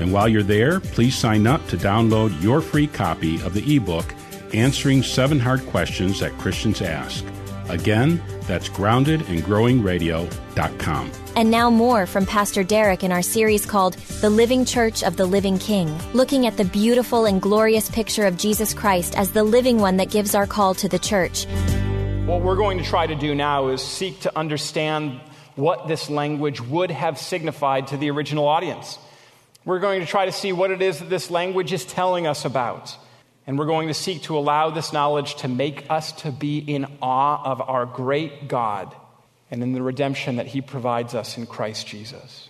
And 0.00 0.12
while 0.12 0.28
you're 0.28 0.42
there, 0.42 0.80
please 0.80 1.16
sign 1.16 1.46
up 1.46 1.66
to 1.68 1.76
download 1.76 2.42
your 2.42 2.60
free 2.60 2.86
copy 2.86 3.36
of 3.42 3.54
the 3.54 3.76
ebook, 3.76 4.14
Answering 4.52 5.02
Seven 5.02 5.40
Hard 5.40 5.64
Questions 5.66 6.20
That 6.20 6.36
Christians 6.38 6.82
Ask. 6.82 7.24
Again, 7.68 8.22
that's 8.42 8.68
groundedandgrowingradio.com. 8.68 11.10
And 11.36 11.50
now 11.50 11.68
more 11.70 12.06
from 12.06 12.26
Pastor 12.26 12.62
Derek 12.62 13.02
in 13.02 13.10
our 13.10 13.22
series 13.22 13.66
called 13.66 13.94
The 13.94 14.30
Living 14.30 14.64
Church 14.64 15.02
of 15.02 15.16
the 15.16 15.26
Living 15.26 15.58
King, 15.58 15.92
looking 16.12 16.46
at 16.46 16.56
the 16.56 16.64
beautiful 16.64 17.24
and 17.24 17.42
glorious 17.42 17.88
picture 17.88 18.26
of 18.26 18.36
Jesus 18.36 18.72
Christ 18.74 19.18
as 19.18 19.32
the 19.32 19.42
living 19.42 19.78
one 19.78 19.96
that 19.96 20.10
gives 20.10 20.34
our 20.34 20.46
call 20.46 20.74
to 20.74 20.88
the 20.88 20.98
church. 20.98 21.46
What 22.26 22.42
we're 22.42 22.56
going 22.56 22.78
to 22.78 22.84
try 22.84 23.06
to 23.06 23.14
do 23.14 23.34
now 23.34 23.68
is 23.68 23.82
seek 23.82 24.20
to 24.20 24.38
understand 24.38 25.18
what 25.56 25.88
this 25.88 26.10
language 26.10 26.60
would 26.60 26.90
have 26.90 27.18
signified 27.18 27.86
to 27.88 27.96
the 27.96 28.10
original 28.10 28.46
audience. 28.46 28.98
We're 29.64 29.78
going 29.78 30.00
to 30.00 30.06
try 30.06 30.26
to 30.26 30.32
see 30.32 30.52
what 30.52 30.70
it 30.70 30.82
is 30.82 30.98
that 30.98 31.08
this 31.08 31.30
language 31.30 31.72
is 31.72 31.84
telling 31.84 32.26
us 32.26 32.44
about. 32.44 32.96
And 33.46 33.58
we're 33.58 33.66
going 33.66 33.88
to 33.88 33.94
seek 33.94 34.22
to 34.22 34.38
allow 34.38 34.70
this 34.70 34.92
knowledge 34.92 35.36
to 35.36 35.48
make 35.48 35.90
us 35.90 36.12
to 36.22 36.32
be 36.32 36.58
in 36.58 36.86
awe 37.02 37.42
of 37.44 37.60
our 37.60 37.86
great 37.86 38.48
God 38.48 38.94
and 39.50 39.62
in 39.62 39.72
the 39.72 39.82
redemption 39.82 40.36
that 40.36 40.46
he 40.46 40.60
provides 40.60 41.14
us 41.14 41.36
in 41.36 41.46
Christ 41.46 41.86
Jesus. 41.86 42.48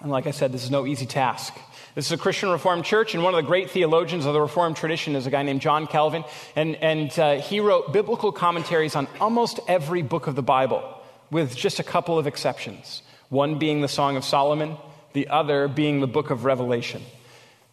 And 0.00 0.10
like 0.10 0.26
I 0.26 0.30
said, 0.30 0.52
this 0.52 0.64
is 0.64 0.70
no 0.70 0.86
easy 0.86 1.04
task. 1.04 1.54
This 1.94 2.06
is 2.06 2.12
a 2.12 2.16
Christian 2.16 2.48
Reformed 2.48 2.84
church, 2.84 3.14
and 3.14 3.22
one 3.22 3.34
of 3.34 3.42
the 3.42 3.46
great 3.46 3.70
theologians 3.70 4.24
of 4.24 4.32
the 4.32 4.40
Reformed 4.40 4.76
tradition 4.76 5.14
is 5.16 5.26
a 5.26 5.30
guy 5.30 5.42
named 5.42 5.60
John 5.60 5.86
Calvin. 5.86 6.24
And, 6.56 6.76
and 6.76 7.18
uh, 7.18 7.34
he 7.34 7.60
wrote 7.60 7.92
biblical 7.92 8.32
commentaries 8.32 8.96
on 8.96 9.08
almost 9.20 9.60
every 9.68 10.00
book 10.00 10.26
of 10.26 10.36
the 10.36 10.42
Bible, 10.42 10.82
with 11.30 11.54
just 11.54 11.80
a 11.80 11.82
couple 11.82 12.18
of 12.18 12.26
exceptions. 12.26 13.02
One 13.28 13.58
being 13.58 13.82
the 13.82 13.88
Song 13.88 14.16
of 14.16 14.24
Solomon, 14.24 14.76
the 15.12 15.28
other 15.28 15.68
being 15.68 16.00
the 16.00 16.06
book 16.06 16.30
of 16.30 16.44
Revelation. 16.44 17.02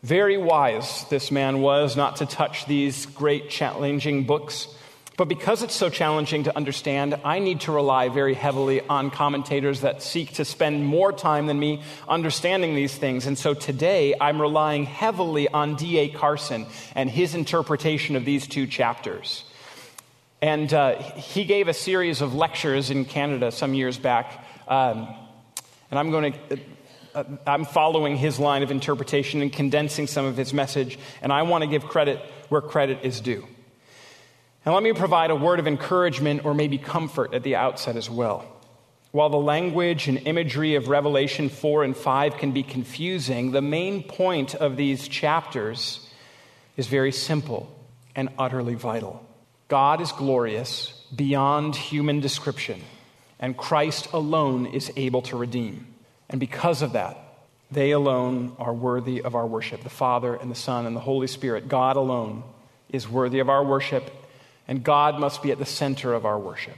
Very 0.03 0.37
wise 0.37 1.05
this 1.09 1.31
man 1.31 1.61
was 1.61 1.95
not 1.95 2.17
to 2.17 2.25
touch 2.25 2.65
these 2.65 3.05
great 3.07 3.49
challenging 3.49 4.25
books. 4.25 4.67
But 5.17 5.27
because 5.27 5.63
it's 5.63 5.73
so 5.73 5.89
challenging 5.89 6.43
to 6.43 6.55
understand, 6.55 7.19
I 7.25 7.39
need 7.39 7.61
to 7.61 7.71
rely 7.71 8.09
very 8.09 8.35
heavily 8.35 8.81
on 8.81 9.09
commentators 9.09 9.81
that 9.81 10.03
seek 10.03 10.33
to 10.33 10.45
spend 10.45 10.85
more 10.85 11.11
time 11.11 11.47
than 11.47 11.59
me 11.59 11.81
understanding 12.07 12.75
these 12.75 12.95
things. 12.95 13.25
And 13.25 13.35
so 13.35 13.55
today 13.55 14.13
I'm 14.21 14.39
relying 14.39 14.85
heavily 14.85 15.49
on 15.49 15.75
D.A. 15.75 16.09
Carson 16.09 16.67
and 16.93 17.09
his 17.09 17.33
interpretation 17.33 18.15
of 18.15 18.25
these 18.25 18.45
two 18.45 18.67
chapters. 18.67 19.43
And 20.39 20.71
uh, 20.71 21.01
he 21.15 21.45
gave 21.45 21.67
a 21.67 21.73
series 21.73 22.21
of 22.21 22.35
lectures 22.35 22.91
in 22.91 23.03
Canada 23.03 23.51
some 23.51 23.73
years 23.73 23.97
back. 23.97 24.45
Um, 24.67 25.07
and 25.89 25.97
I'm 25.97 26.11
going 26.11 26.33
to 26.33 26.59
uh, 27.17 27.23
I'm 27.47 27.65
following 27.65 28.15
his 28.15 28.39
line 28.39 28.61
of 28.61 28.69
interpretation 28.69 29.41
and 29.41 29.51
condensing 29.51 30.05
some 30.05 30.25
of 30.25 30.37
his 30.37 30.53
message, 30.53 30.99
and 31.23 31.33
I 31.33 31.41
want 31.41 31.63
to 31.63 31.67
give 31.67 31.87
credit 31.87 32.19
where 32.49 32.61
credit 32.61 32.99
is 33.01 33.19
due. 33.19 33.47
And 34.63 34.73
let 34.75 34.83
me 34.83 34.93
provide 34.93 35.31
a 35.31 35.35
word 35.35 35.59
of 35.59 35.65
encouragement 35.65 36.45
or 36.45 36.53
maybe 36.53 36.77
comfort 36.77 37.33
at 37.33 37.41
the 37.41 37.55
outset 37.55 37.95
as 37.95 38.07
well. 38.07 38.45
While 39.11 39.29
the 39.29 39.37
language 39.37 40.07
and 40.07 40.19
imagery 40.27 40.75
of 40.75 40.89
Revelation 40.89 41.49
4 41.49 41.85
and 41.85 41.97
5 41.97 42.37
can 42.37 42.51
be 42.51 42.61
confusing, 42.61 43.49
the 43.49 43.63
main 43.63 44.03
point 44.03 44.53
of 44.53 44.77
these 44.77 45.07
chapters 45.07 46.07
is 46.75 46.85
very 46.85 47.11
simple 47.11 47.73
and 48.15 48.29
utterly 48.37 48.75
vital. 48.75 49.25
God 49.69 50.01
is 50.01 50.11
glorious 50.11 50.91
beyond 51.15 51.75
human 51.75 52.19
description, 52.19 52.79
and 53.39 53.57
Christ 53.57 54.09
alone 54.13 54.67
is 54.67 54.91
able 54.95 55.23
to 55.23 55.35
redeem. 55.35 55.96
And 56.29 56.39
because 56.39 56.81
of 56.81 56.93
that, 56.93 57.17
They 57.69 57.91
alone 57.91 58.55
are 58.59 58.73
worthy 58.73 59.21
of 59.21 59.35
our 59.35 59.45
worship 59.45 59.83
the 59.83 59.89
Father 59.89 60.33
and 60.35 60.49
the 60.49 60.55
Son 60.55 60.85
and 60.85 60.95
the 60.95 61.01
Holy 61.01 61.27
Spirit. 61.27 61.67
God 61.67 61.97
alone 61.97 62.43
is 62.89 63.09
worthy 63.09 63.39
of 63.39 63.49
our 63.49 63.63
worship, 63.63 64.09
and 64.67 64.83
God 64.83 65.19
must 65.19 65.43
be 65.43 65.51
at 65.51 65.59
the 65.59 65.65
center 65.65 66.13
of 66.13 66.25
our 66.25 66.39
worship. 66.39 66.77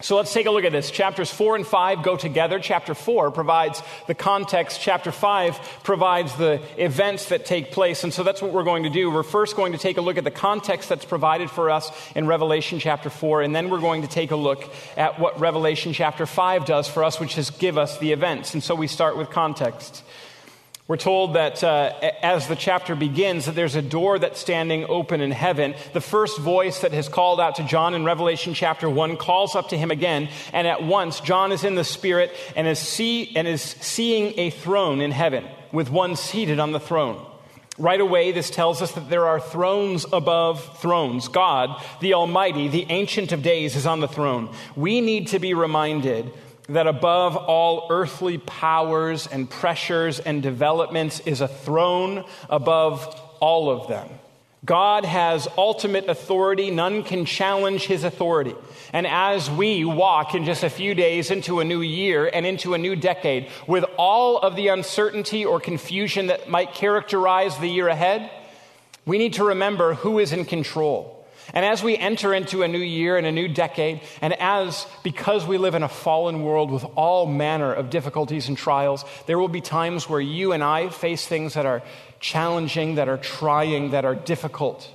So 0.00 0.16
let's 0.16 0.34
take 0.34 0.44
a 0.44 0.50
look 0.50 0.64
at 0.64 0.72
this. 0.72 0.90
Chapters 0.90 1.30
4 1.30 1.56
and 1.56 1.66
5 1.66 2.02
go 2.02 2.18
together. 2.18 2.58
Chapter 2.58 2.94
4 2.94 3.30
provides 3.30 3.82
the 4.06 4.14
context, 4.14 4.78
chapter 4.78 5.10
5 5.10 5.58
provides 5.84 6.34
the 6.34 6.60
events 6.76 7.30
that 7.30 7.46
take 7.46 7.72
place. 7.72 8.04
And 8.04 8.12
so 8.12 8.22
that's 8.22 8.42
what 8.42 8.52
we're 8.52 8.62
going 8.62 8.82
to 8.82 8.90
do. 8.90 9.10
We're 9.10 9.22
first 9.22 9.56
going 9.56 9.72
to 9.72 9.78
take 9.78 9.96
a 9.96 10.02
look 10.02 10.18
at 10.18 10.24
the 10.24 10.30
context 10.30 10.90
that's 10.90 11.06
provided 11.06 11.50
for 11.50 11.70
us 11.70 11.90
in 12.14 12.26
Revelation 12.26 12.78
chapter 12.78 13.08
4, 13.08 13.40
and 13.40 13.56
then 13.56 13.70
we're 13.70 13.80
going 13.80 14.02
to 14.02 14.08
take 14.08 14.32
a 14.32 14.36
look 14.36 14.70
at 14.98 15.18
what 15.18 15.40
Revelation 15.40 15.94
chapter 15.94 16.26
5 16.26 16.66
does 16.66 16.86
for 16.88 17.02
us, 17.02 17.18
which 17.18 17.38
is 17.38 17.48
give 17.48 17.78
us 17.78 17.98
the 17.98 18.12
events. 18.12 18.52
And 18.52 18.62
so 18.62 18.74
we 18.74 18.88
start 18.88 19.16
with 19.16 19.30
context. 19.30 20.04
We're 20.88 20.96
told 20.96 21.34
that 21.34 21.64
uh, 21.64 21.92
as 22.22 22.46
the 22.46 22.54
chapter 22.54 22.94
begins, 22.94 23.46
that 23.46 23.56
there's 23.56 23.74
a 23.74 23.82
door 23.82 24.20
that's 24.20 24.38
standing 24.38 24.84
open 24.88 25.20
in 25.20 25.32
heaven. 25.32 25.74
The 25.94 26.00
first 26.00 26.38
voice 26.38 26.82
that 26.82 26.92
has 26.92 27.08
called 27.08 27.40
out 27.40 27.56
to 27.56 27.64
John 27.64 27.94
in 27.94 28.04
Revelation 28.04 28.54
chapter 28.54 28.88
1 28.88 29.16
calls 29.16 29.56
up 29.56 29.70
to 29.70 29.76
him 29.76 29.90
again, 29.90 30.28
and 30.52 30.64
at 30.68 30.84
once 30.84 31.18
John 31.18 31.50
is 31.50 31.64
in 31.64 31.74
the 31.74 31.82
Spirit 31.82 32.30
and 32.54 32.68
is, 32.68 32.78
see, 32.78 33.34
and 33.34 33.48
is 33.48 33.62
seeing 33.62 34.38
a 34.38 34.50
throne 34.50 35.00
in 35.00 35.10
heaven 35.10 35.44
with 35.72 35.90
one 35.90 36.14
seated 36.14 36.60
on 36.60 36.70
the 36.70 36.78
throne. 36.78 37.20
Right 37.78 38.00
away, 38.00 38.30
this 38.30 38.48
tells 38.48 38.80
us 38.80 38.92
that 38.92 39.10
there 39.10 39.26
are 39.26 39.40
thrones 39.40 40.06
above 40.12 40.78
thrones. 40.78 41.26
God, 41.26 41.82
the 42.00 42.14
Almighty, 42.14 42.68
the 42.68 42.86
Ancient 42.90 43.32
of 43.32 43.42
Days, 43.42 43.74
is 43.74 43.86
on 43.86 43.98
the 43.98 44.08
throne. 44.08 44.54
We 44.76 45.00
need 45.00 45.28
to 45.28 45.40
be 45.40 45.52
reminded 45.52 46.32
that 46.68 46.86
above 46.86 47.36
all 47.36 47.86
earthly 47.90 48.38
powers 48.38 49.26
and 49.26 49.48
pressures 49.48 50.18
and 50.18 50.42
developments 50.42 51.20
is 51.20 51.40
a 51.40 51.48
throne 51.48 52.24
above 52.48 53.20
all 53.40 53.70
of 53.70 53.88
them. 53.88 54.08
God 54.64 55.04
has 55.04 55.46
ultimate 55.56 56.08
authority. 56.08 56.72
None 56.72 57.04
can 57.04 57.24
challenge 57.24 57.84
his 57.84 58.02
authority. 58.02 58.54
And 58.92 59.06
as 59.06 59.48
we 59.48 59.84
walk 59.84 60.34
in 60.34 60.44
just 60.44 60.64
a 60.64 60.70
few 60.70 60.92
days 60.94 61.30
into 61.30 61.60
a 61.60 61.64
new 61.64 61.82
year 61.82 62.28
and 62.32 62.44
into 62.44 62.74
a 62.74 62.78
new 62.78 62.96
decade, 62.96 63.48
with 63.68 63.84
all 63.96 64.38
of 64.38 64.56
the 64.56 64.68
uncertainty 64.68 65.44
or 65.44 65.60
confusion 65.60 66.28
that 66.28 66.50
might 66.50 66.74
characterize 66.74 67.56
the 67.58 67.68
year 67.68 67.86
ahead, 67.86 68.28
we 69.04 69.18
need 69.18 69.34
to 69.34 69.44
remember 69.44 69.94
who 69.94 70.18
is 70.18 70.32
in 70.32 70.44
control. 70.44 71.15
And 71.54 71.64
as 71.64 71.82
we 71.82 71.96
enter 71.96 72.34
into 72.34 72.62
a 72.62 72.68
new 72.68 72.78
year 72.78 73.16
and 73.16 73.26
a 73.26 73.32
new 73.32 73.48
decade, 73.48 74.00
and 74.20 74.34
as, 74.40 74.86
because 75.02 75.46
we 75.46 75.58
live 75.58 75.74
in 75.74 75.82
a 75.82 75.88
fallen 75.88 76.42
world 76.42 76.70
with 76.70 76.84
all 76.96 77.26
manner 77.26 77.72
of 77.72 77.90
difficulties 77.90 78.48
and 78.48 78.56
trials, 78.56 79.04
there 79.26 79.38
will 79.38 79.48
be 79.48 79.60
times 79.60 80.08
where 80.08 80.20
you 80.20 80.52
and 80.52 80.62
I 80.62 80.88
face 80.88 81.26
things 81.26 81.54
that 81.54 81.66
are 81.66 81.82
challenging, 82.20 82.96
that 82.96 83.08
are 83.08 83.18
trying, 83.18 83.90
that 83.90 84.04
are 84.04 84.14
difficult. 84.14 84.90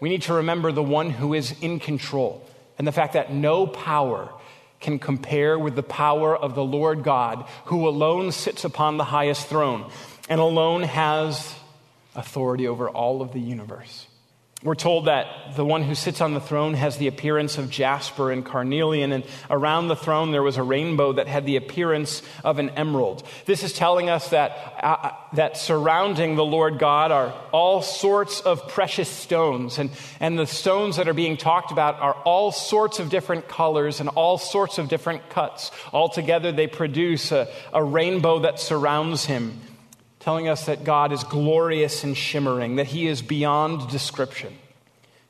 We 0.00 0.08
need 0.08 0.22
to 0.22 0.34
remember 0.34 0.72
the 0.72 0.82
one 0.82 1.10
who 1.10 1.34
is 1.34 1.54
in 1.60 1.78
control 1.78 2.46
and 2.78 2.86
the 2.86 2.92
fact 2.92 3.12
that 3.12 3.32
no 3.32 3.66
power 3.66 4.32
can 4.80 4.98
compare 4.98 5.58
with 5.58 5.76
the 5.76 5.82
power 5.82 6.34
of 6.34 6.54
the 6.54 6.64
Lord 6.64 7.02
God, 7.04 7.46
who 7.66 7.86
alone 7.86 8.32
sits 8.32 8.64
upon 8.64 8.96
the 8.96 9.04
highest 9.04 9.46
throne 9.46 9.90
and 10.30 10.40
alone 10.40 10.84
has 10.84 11.54
authority 12.14 12.66
over 12.66 12.88
all 12.88 13.20
of 13.20 13.32
the 13.32 13.40
universe. 13.40 14.06
We're 14.62 14.74
told 14.74 15.06
that 15.06 15.56
the 15.56 15.64
one 15.64 15.82
who 15.82 15.94
sits 15.94 16.20
on 16.20 16.34
the 16.34 16.40
throne 16.40 16.74
has 16.74 16.98
the 16.98 17.06
appearance 17.06 17.56
of 17.56 17.70
jasper 17.70 18.30
and 18.30 18.44
carnelian, 18.44 19.10
and 19.10 19.24
around 19.48 19.88
the 19.88 19.96
throne 19.96 20.32
there 20.32 20.42
was 20.42 20.58
a 20.58 20.62
rainbow 20.62 21.14
that 21.14 21.28
had 21.28 21.46
the 21.46 21.56
appearance 21.56 22.22
of 22.44 22.58
an 22.58 22.68
emerald. 22.70 23.26
This 23.46 23.62
is 23.62 23.72
telling 23.72 24.10
us 24.10 24.28
that, 24.30 24.74
uh, 24.82 25.12
that 25.32 25.56
surrounding 25.56 26.36
the 26.36 26.44
Lord 26.44 26.78
God 26.78 27.10
are 27.10 27.32
all 27.52 27.80
sorts 27.80 28.42
of 28.42 28.68
precious 28.68 29.08
stones, 29.08 29.78
and, 29.78 29.88
and 30.20 30.38
the 30.38 30.46
stones 30.46 30.96
that 30.96 31.08
are 31.08 31.14
being 31.14 31.38
talked 31.38 31.72
about 31.72 31.98
are 31.98 32.14
all 32.24 32.52
sorts 32.52 32.98
of 32.98 33.08
different 33.08 33.48
colors 33.48 33.98
and 33.98 34.10
all 34.10 34.36
sorts 34.36 34.76
of 34.76 34.90
different 34.90 35.30
cuts. 35.30 35.70
Altogether, 35.90 36.52
they 36.52 36.66
produce 36.66 37.32
a, 37.32 37.48
a 37.72 37.82
rainbow 37.82 38.40
that 38.40 38.60
surrounds 38.60 39.24
him 39.24 39.58
telling 40.20 40.48
us 40.48 40.66
that 40.66 40.84
God 40.84 41.12
is 41.12 41.24
glorious 41.24 42.04
and 42.04 42.16
shimmering, 42.16 42.76
that 42.76 42.86
He 42.86 43.08
is 43.08 43.22
beyond 43.22 43.90
description. 43.90 44.56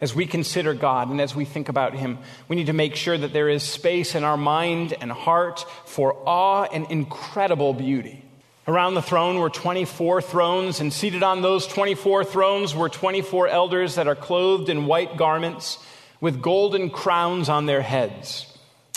As 0.00 0.14
we 0.14 0.26
consider 0.26 0.74
God 0.74 1.10
and 1.10 1.20
as 1.20 1.34
we 1.34 1.44
think 1.44 1.68
about 1.68 1.94
Him, 1.94 2.18
we 2.48 2.56
need 2.56 2.66
to 2.66 2.72
make 2.72 2.96
sure 2.96 3.16
that 3.16 3.32
there 3.32 3.48
is 3.48 3.62
space 3.62 4.14
in 4.14 4.24
our 4.24 4.36
mind 4.36 4.94
and 5.00 5.12
heart 5.12 5.64
for 5.84 6.16
awe 6.26 6.64
and 6.64 6.90
incredible 6.90 7.72
beauty. 7.72 8.24
Around 8.66 8.94
the 8.94 9.02
throne 9.02 9.38
were 9.38 9.50
24 9.50 10.22
thrones, 10.22 10.80
and 10.80 10.92
seated 10.92 11.22
on 11.22 11.42
those 11.42 11.66
24 11.66 12.24
thrones 12.24 12.74
were 12.74 12.88
24 12.88 13.48
elders 13.48 13.94
that 13.94 14.08
are 14.08 14.16
clothed 14.16 14.68
in 14.68 14.86
white 14.86 15.16
garments 15.16 15.78
with 16.20 16.42
golden 16.42 16.90
crowns 16.90 17.48
on 17.48 17.66
their 17.66 17.82
heads. 17.82 18.46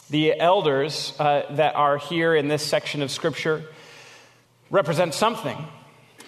The 0.10 0.40
elders 0.40 1.14
uh, 1.20 1.44
that 1.52 1.76
are 1.76 1.98
here 1.98 2.36
in 2.36 2.50
this 2.50 2.66
section 2.66 3.02
of 3.02 3.10
Scripture 3.10 3.64
represent 4.70 5.14
something. 5.14 5.58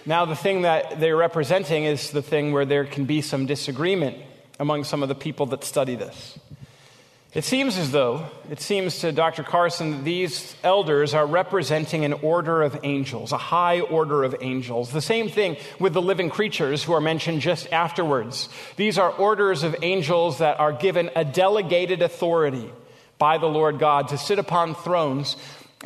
Now, 0.08 0.24
the 0.24 0.36
thing 0.36 0.62
that 0.62 1.00
they're 1.00 1.16
representing 1.16 1.82
is 1.82 2.12
the 2.12 2.22
thing 2.22 2.52
where 2.52 2.64
there 2.64 2.84
can 2.84 3.06
be 3.06 3.22
some 3.22 3.44
disagreement 3.44 4.16
among 4.60 4.84
some 4.84 5.02
of 5.02 5.08
the 5.08 5.16
people 5.16 5.46
that 5.46 5.64
study 5.64 5.96
this. 5.96 6.38
It 7.34 7.42
seems 7.42 7.76
as 7.76 7.90
though, 7.90 8.24
it 8.48 8.60
seems 8.60 9.00
to 9.00 9.10
Dr. 9.10 9.42
Carson, 9.42 9.90
that 9.90 10.04
these 10.04 10.54
elders 10.62 11.12
are 11.12 11.26
representing 11.26 12.04
an 12.04 12.12
order 12.12 12.62
of 12.62 12.78
angels, 12.84 13.32
a 13.32 13.36
high 13.36 13.80
order 13.80 14.22
of 14.22 14.36
angels. 14.40 14.92
The 14.92 15.00
same 15.00 15.28
thing 15.28 15.56
with 15.80 15.92
the 15.92 16.00
living 16.00 16.30
creatures 16.30 16.84
who 16.84 16.92
are 16.92 17.00
mentioned 17.00 17.40
just 17.40 17.70
afterwards. 17.72 18.48
These 18.76 18.98
are 18.98 19.10
orders 19.10 19.64
of 19.64 19.74
angels 19.82 20.38
that 20.38 20.60
are 20.60 20.72
given 20.72 21.10
a 21.16 21.24
delegated 21.24 22.00
authority 22.00 22.70
by 23.18 23.38
the 23.38 23.48
Lord 23.48 23.80
God 23.80 24.08
to 24.08 24.18
sit 24.18 24.38
upon 24.38 24.76
thrones 24.76 25.36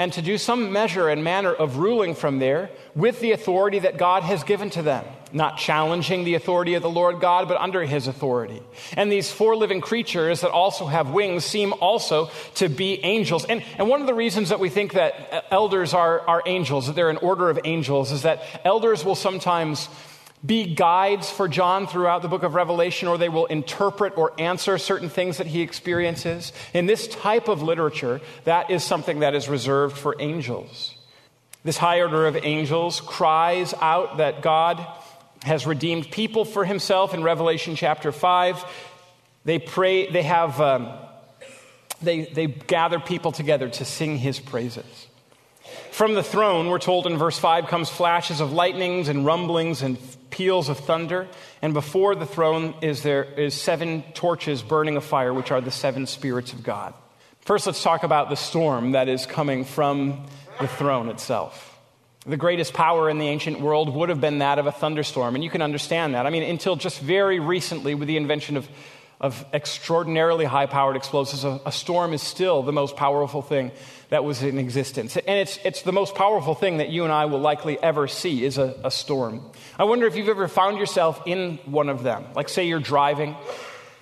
and 0.00 0.14
to 0.14 0.22
do 0.22 0.38
some 0.38 0.72
measure 0.72 1.10
and 1.10 1.22
manner 1.22 1.52
of 1.52 1.76
ruling 1.76 2.14
from 2.14 2.38
there 2.38 2.70
with 2.94 3.20
the 3.20 3.32
authority 3.32 3.80
that 3.80 3.98
God 3.98 4.22
has 4.22 4.42
given 4.44 4.70
to 4.70 4.80
them, 4.80 5.04
not 5.30 5.58
challenging 5.58 6.24
the 6.24 6.36
authority 6.36 6.72
of 6.72 6.80
the 6.82 6.88
Lord 6.88 7.20
God, 7.20 7.48
but 7.48 7.58
under 7.60 7.84
his 7.84 8.08
authority. 8.08 8.62
And 8.96 9.12
these 9.12 9.30
four 9.30 9.56
living 9.56 9.82
creatures 9.82 10.40
that 10.40 10.52
also 10.52 10.86
have 10.86 11.10
wings 11.10 11.44
seem 11.44 11.74
also 11.74 12.30
to 12.54 12.70
be 12.70 13.04
angels. 13.04 13.44
And, 13.44 13.62
and 13.76 13.90
one 13.90 14.00
of 14.00 14.06
the 14.06 14.14
reasons 14.14 14.48
that 14.48 14.58
we 14.58 14.70
think 14.70 14.94
that 14.94 15.44
elders 15.50 15.92
are, 15.92 16.26
are 16.26 16.42
angels, 16.46 16.86
that 16.86 16.96
they're 16.96 17.10
an 17.10 17.18
order 17.18 17.50
of 17.50 17.60
angels, 17.64 18.10
is 18.10 18.22
that 18.22 18.42
elders 18.64 19.04
will 19.04 19.14
sometimes 19.14 19.90
be 20.44 20.74
guides 20.74 21.30
for 21.30 21.48
John 21.48 21.86
throughout 21.86 22.22
the 22.22 22.28
book 22.28 22.42
of 22.42 22.54
Revelation, 22.54 23.08
or 23.08 23.18
they 23.18 23.28
will 23.28 23.46
interpret 23.46 24.16
or 24.16 24.32
answer 24.38 24.78
certain 24.78 25.10
things 25.10 25.36
that 25.36 25.46
he 25.46 25.60
experiences. 25.60 26.52
In 26.72 26.86
this 26.86 27.08
type 27.08 27.48
of 27.48 27.62
literature, 27.62 28.20
that 28.44 28.70
is 28.70 28.82
something 28.82 29.20
that 29.20 29.34
is 29.34 29.48
reserved 29.48 29.98
for 29.98 30.16
angels. 30.18 30.94
This 31.62 31.76
high 31.76 32.00
order 32.00 32.26
of 32.26 32.38
angels 32.42 33.00
cries 33.02 33.74
out 33.82 34.16
that 34.16 34.40
God 34.40 34.86
has 35.42 35.66
redeemed 35.66 36.10
people 36.10 36.46
for 36.46 36.64
himself 36.64 37.12
in 37.12 37.22
Revelation 37.22 37.76
chapter 37.76 38.10
5. 38.10 38.64
They 39.44 39.58
pray, 39.58 40.10
they 40.10 40.22
have, 40.22 40.58
um, 40.58 40.90
they, 42.00 42.24
they 42.24 42.46
gather 42.46 42.98
people 42.98 43.32
together 43.32 43.68
to 43.68 43.84
sing 43.84 44.16
his 44.16 44.40
praises. 44.40 45.06
From 45.90 46.14
the 46.14 46.22
throne, 46.22 46.68
we're 46.68 46.78
told 46.78 47.06
in 47.06 47.18
verse 47.18 47.38
5, 47.38 47.66
comes 47.66 47.90
flashes 47.90 48.40
of 48.40 48.52
lightnings 48.52 49.08
and 49.08 49.26
rumblings 49.26 49.82
and 49.82 49.98
peals 50.40 50.70
of 50.70 50.78
thunder, 50.78 51.28
and 51.60 51.74
before 51.74 52.14
the 52.14 52.24
throne 52.24 52.72
is 52.80 53.02
there 53.02 53.24
is 53.24 53.52
seven 53.52 54.02
torches 54.14 54.62
burning 54.62 54.96
a 54.96 55.00
fire, 55.02 55.34
which 55.34 55.50
are 55.50 55.60
the 55.60 55.70
seven 55.70 56.06
spirits 56.06 56.54
of 56.54 56.62
God. 56.62 56.94
First, 57.42 57.66
let's 57.66 57.82
talk 57.82 58.04
about 58.04 58.30
the 58.30 58.36
storm 58.36 58.92
that 58.92 59.06
is 59.06 59.26
coming 59.26 59.66
from 59.66 60.24
the 60.58 60.66
throne 60.66 61.10
itself. 61.10 61.78
The 62.24 62.38
greatest 62.38 62.72
power 62.72 63.10
in 63.10 63.18
the 63.18 63.28
ancient 63.28 63.60
world 63.60 63.94
would 63.94 64.08
have 64.08 64.22
been 64.22 64.38
that 64.38 64.58
of 64.58 64.66
a 64.66 64.72
thunderstorm, 64.72 65.34
and 65.34 65.44
you 65.44 65.50
can 65.50 65.60
understand 65.60 66.14
that. 66.14 66.24
I 66.24 66.30
mean, 66.30 66.44
until 66.44 66.74
just 66.74 67.00
very 67.00 67.38
recently, 67.38 67.94
with 67.94 68.08
the 68.08 68.16
invention 68.16 68.56
of 68.56 68.66
of 69.20 69.44
extraordinarily 69.52 70.46
high 70.46 70.66
powered 70.66 70.96
explosives, 70.96 71.44
a, 71.44 71.60
a, 71.66 71.72
storm 71.72 72.14
is 72.14 72.22
still 72.22 72.62
the 72.62 72.72
most 72.72 72.96
powerful 72.96 73.42
thing 73.42 73.70
that 74.08 74.24
was 74.24 74.42
in 74.42 74.58
existence. 74.58 75.16
And 75.16 75.38
it's, 75.38 75.58
it's 75.62 75.82
the 75.82 75.92
most 75.92 76.14
powerful 76.14 76.54
thing 76.54 76.78
that 76.78 76.88
you 76.88 77.04
and 77.04 77.12
I 77.12 77.26
will 77.26 77.38
likely 77.38 77.80
ever 77.82 78.08
see 78.08 78.44
is 78.44 78.56
a, 78.56 78.80
a 78.82 78.90
storm. 78.90 79.44
I 79.78 79.84
wonder 79.84 80.06
if 80.06 80.16
you've 80.16 80.30
ever 80.30 80.48
found 80.48 80.78
yourself 80.78 81.22
in 81.26 81.58
one 81.66 81.90
of 81.90 82.02
them. 82.02 82.24
Like, 82.34 82.48
say 82.48 82.66
you're 82.66 82.80
driving 82.80 83.36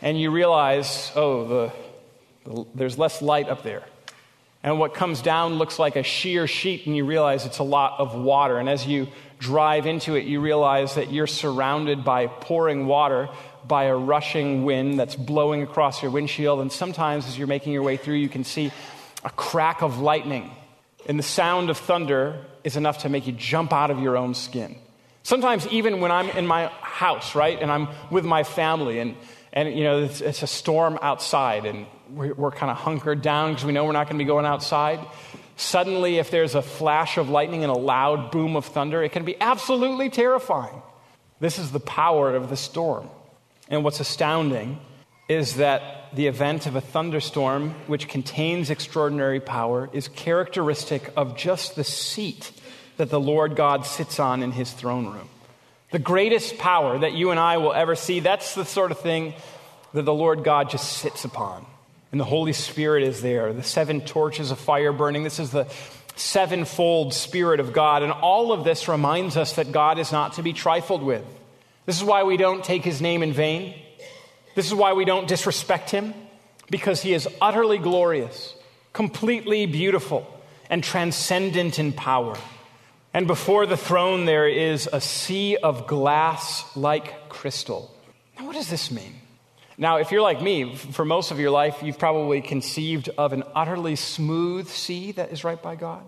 and 0.01 0.21
you 0.21 0.31
realize, 0.31 1.11
oh, 1.17 1.49
the, 1.49 1.73
the, 2.45 2.67
there's 2.77 2.97
less 2.97 3.21
light 3.21 3.49
up 3.49 3.65
there. 3.65 3.83
And 4.63 4.79
what 4.79 4.95
comes 4.95 5.21
down 5.21 5.55
looks 5.55 5.79
like 5.79 5.97
a 5.97 6.03
sheer 6.03 6.47
sheet, 6.47 6.87
and 6.87 6.97
you 6.97 7.05
realize 7.05 7.47
it's 7.47 7.59
a 7.59 7.65
lot 7.65 8.01
of 8.01 8.15
water. 8.15 8.59
And 8.59 8.69
as 8.69 8.87
you 8.87 9.09
drive 9.39 9.87
into 9.87 10.17
it, 10.17 10.25
you 10.25 10.41
realize 10.41 10.97
that 10.97 11.13
you're 11.13 11.29
surrounded 11.29 12.05
by 12.05 12.27
pouring 12.27 12.87
water 12.87 13.29
by 13.67 13.85
a 13.85 13.97
rushing 13.97 14.65
wind 14.65 14.99
that's 14.99 15.17
blowing 15.17 15.63
across 15.63 16.03
your 16.03 16.11
windshield. 16.11 16.61
And 16.61 16.71
sometimes, 16.71 17.27
as 17.27 17.39
you're 17.39 17.49
making 17.49 17.73
your 17.73 17.83
way 17.83 17.97
through, 17.97 18.17
you 18.17 18.29
can 18.29 18.45
see 18.45 18.71
a 19.25 19.31
crack 19.31 19.83
of 19.83 19.99
lightning 19.99 20.51
And 21.09 21.19
the 21.19 21.23
sound 21.23 21.71
of 21.71 21.79
thunder 21.79 22.45
is 22.65 22.77
enough 22.77 22.99
to 22.99 23.09
make 23.09 23.27
you 23.27 23.33
jump 23.33 23.73
out 23.73 23.91
of 23.91 23.99
your 24.01 24.17
own 24.17 24.35
skin. 24.35 24.77
Sometimes, 25.23 25.67
even 25.69 26.01
when 26.01 26.11
I'm 26.11 26.29
in 26.31 26.47
my 26.47 26.67
house, 26.81 27.35
right, 27.35 27.61
and 27.61 27.71
I'm 27.71 27.89
with 28.11 28.25
my 28.25 28.43
family, 28.43 28.99
and, 28.99 29.17
and 29.53 29.77
you 29.77 29.85
know, 29.85 30.05
it's, 30.05 30.21
it's 30.21 30.43
a 30.43 30.47
storm 30.47 30.99
outside, 31.01 31.65
and 31.67 31.87
we're, 32.11 32.35
we're 32.35 32.51
kind 32.51 32.71
of 32.71 32.77
hunkered 32.77 33.23
down 33.23 33.53
because 33.53 33.65
we 33.65 33.73
know 33.73 33.85
we're 33.85 33.93
not 33.93 34.07
going 34.07 34.19
to 34.19 34.25
be 34.25 34.29
going 34.29 34.47
outside. 34.47 35.01
Suddenly, 35.57 36.19
if 36.19 36.31
there's 36.31 36.55
a 36.55 36.63
flash 36.63 37.19
of 37.19 37.31
lightning 37.31 37.65
and 37.65 37.71
a 37.71 37.79
loud 37.79 38.31
boom 38.31 38.55
of 38.57 38.65
thunder, 38.65 39.03
it 39.03 39.13
can 39.13 39.25
be 39.25 39.39
absolutely 39.41 40.09
terrifying. 40.11 40.83
This 41.41 41.59
is 41.59 41.73
the 41.73 41.81
power 41.81 42.35
of 42.35 42.49
the 42.49 42.57
storm. 42.57 43.09
And 43.69 43.85
what's 43.85 44.01
astounding 44.01 44.81
is 45.29 45.57
that 45.57 46.15
the 46.15 46.27
event 46.27 46.67
of 46.67 46.75
a 46.75 46.81
thunderstorm, 46.81 47.71
which 47.87 48.09
contains 48.09 48.71
extraordinary 48.71 49.41
power, 49.41 49.91
is 49.93 50.09
characteristic 50.09 51.13
of 51.17 51.37
just 51.37 51.77
the 51.77 51.85
seat 51.85 52.51
that 52.97 53.11
the 53.11 53.21
Lord 53.21 53.55
God 53.55 53.85
sits 53.85 54.19
on 54.19 54.43
in 54.43 54.53
his 54.53 54.73
throne 54.73 55.07
room. 55.07 55.29
The 55.91 55.99
greatest 55.99 56.59
power 56.59 56.99
that 56.99 57.13
you 57.13 57.31
and 57.31 57.39
I 57.39 57.59
will 57.59 57.73
ever 57.73 57.95
see, 57.95 58.21
that's 58.21 58.55
the 58.55 58.65
sort 58.65 58.91
of 58.91 59.01
thing 59.01 59.35
that 59.93 60.03
the 60.03 60.15
Lord 60.15 60.45
God 60.45 60.71
just 60.71 60.95
sits 60.95 61.25
upon. 61.25 61.65
And 62.11 62.21
the 62.21 62.25
Holy 62.25 62.55
Spirit 62.55 63.03
is 63.03 63.21
there, 63.21 63.53
the 63.53 63.63
seven 63.63 64.01
torches 64.01 64.51
of 64.51 64.59
fire 64.59 64.93
burning. 64.93 65.25
This 65.25 65.39
is 65.39 65.51
the 65.51 65.67
sevenfold 66.17 67.13
Spirit 67.15 67.61
of 67.61 67.73
God. 67.73 68.03
And 68.03 68.13
all 68.13 68.53
of 68.53 68.65
this 68.65 68.89
reminds 68.89 69.37
us 69.37 69.55
that 69.55 69.73
God 69.73 69.99
is 69.99 70.11
not 70.11 70.35
to 70.35 70.43
be 70.43 70.53
trifled 70.53 71.03
with. 71.03 71.25
This 71.89 71.97
is 71.97 72.05
why 72.05 72.25
we 72.25 72.37
don't 72.37 72.63
take 72.63 72.85
his 72.85 73.01
name 73.01 73.23
in 73.23 73.33
vain. 73.33 73.75
This 74.55 74.67
is 74.67 74.75
why 74.75 74.93
we 74.93 75.07
don't 75.07 75.27
disrespect 75.27 75.89
him, 75.89 76.13
because 76.69 77.01
he 77.01 77.15
is 77.15 77.27
utterly 77.41 77.79
glorious, 77.79 78.55
completely 78.93 79.65
beautiful, 79.65 80.27
and 80.69 80.85
transcendent 80.85 81.79
in 81.79 81.95
power. 81.95 82.37
And 83.15 83.27
before 83.27 83.65
the 83.65 83.79
throne, 83.79 84.27
there 84.27 84.47
is 84.47 84.87
a 84.93 85.01
sea 85.01 85.57
of 85.57 85.87
glass 85.87 86.63
like 86.77 87.31
crystal. 87.31 87.91
Now, 88.39 88.45
what 88.45 88.55
does 88.55 88.69
this 88.69 88.91
mean? 88.91 89.15
Now, 89.79 89.97
if 89.97 90.13
you're 90.13 90.21
like 90.21 90.43
me, 90.43 90.77
for 90.77 91.07
most 91.07 91.31
of 91.31 91.41
your 91.41 91.51
life, 91.51 91.83
you've 91.83 91.99
probably 91.99 92.43
conceived 92.43 93.09
of 93.17 93.33
an 93.33 93.45
utterly 93.55 93.97
smooth 93.97 94.69
sea 94.69 95.13
that 95.13 95.33
is 95.33 95.43
right 95.43 95.63
by 95.63 95.75
God. 95.75 96.03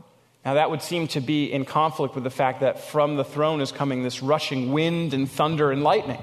Now, 0.44 0.54
that 0.54 0.70
would 0.70 0.82
seem 0.82 1.06
to 1.08 1.20
be 1.20 1.52
in 1.52 1.64
conflict 1.64 2.14
with 2.14 2.24
the 2.24 2.30
fact 2.30 2.60
that 2.60 2.80
from 2.80 3.16
the 3.16 3.24
throne 3.24 3.60
is 3.60 3.72
coming 3.72 4.02
this 4.02 4.22
rushing 4.22 4.72
wind 4.72 5.12
and 5.12 5.30
thunder 5.30 5.70
and 5.70 5.82
lightning. 5.82 6.22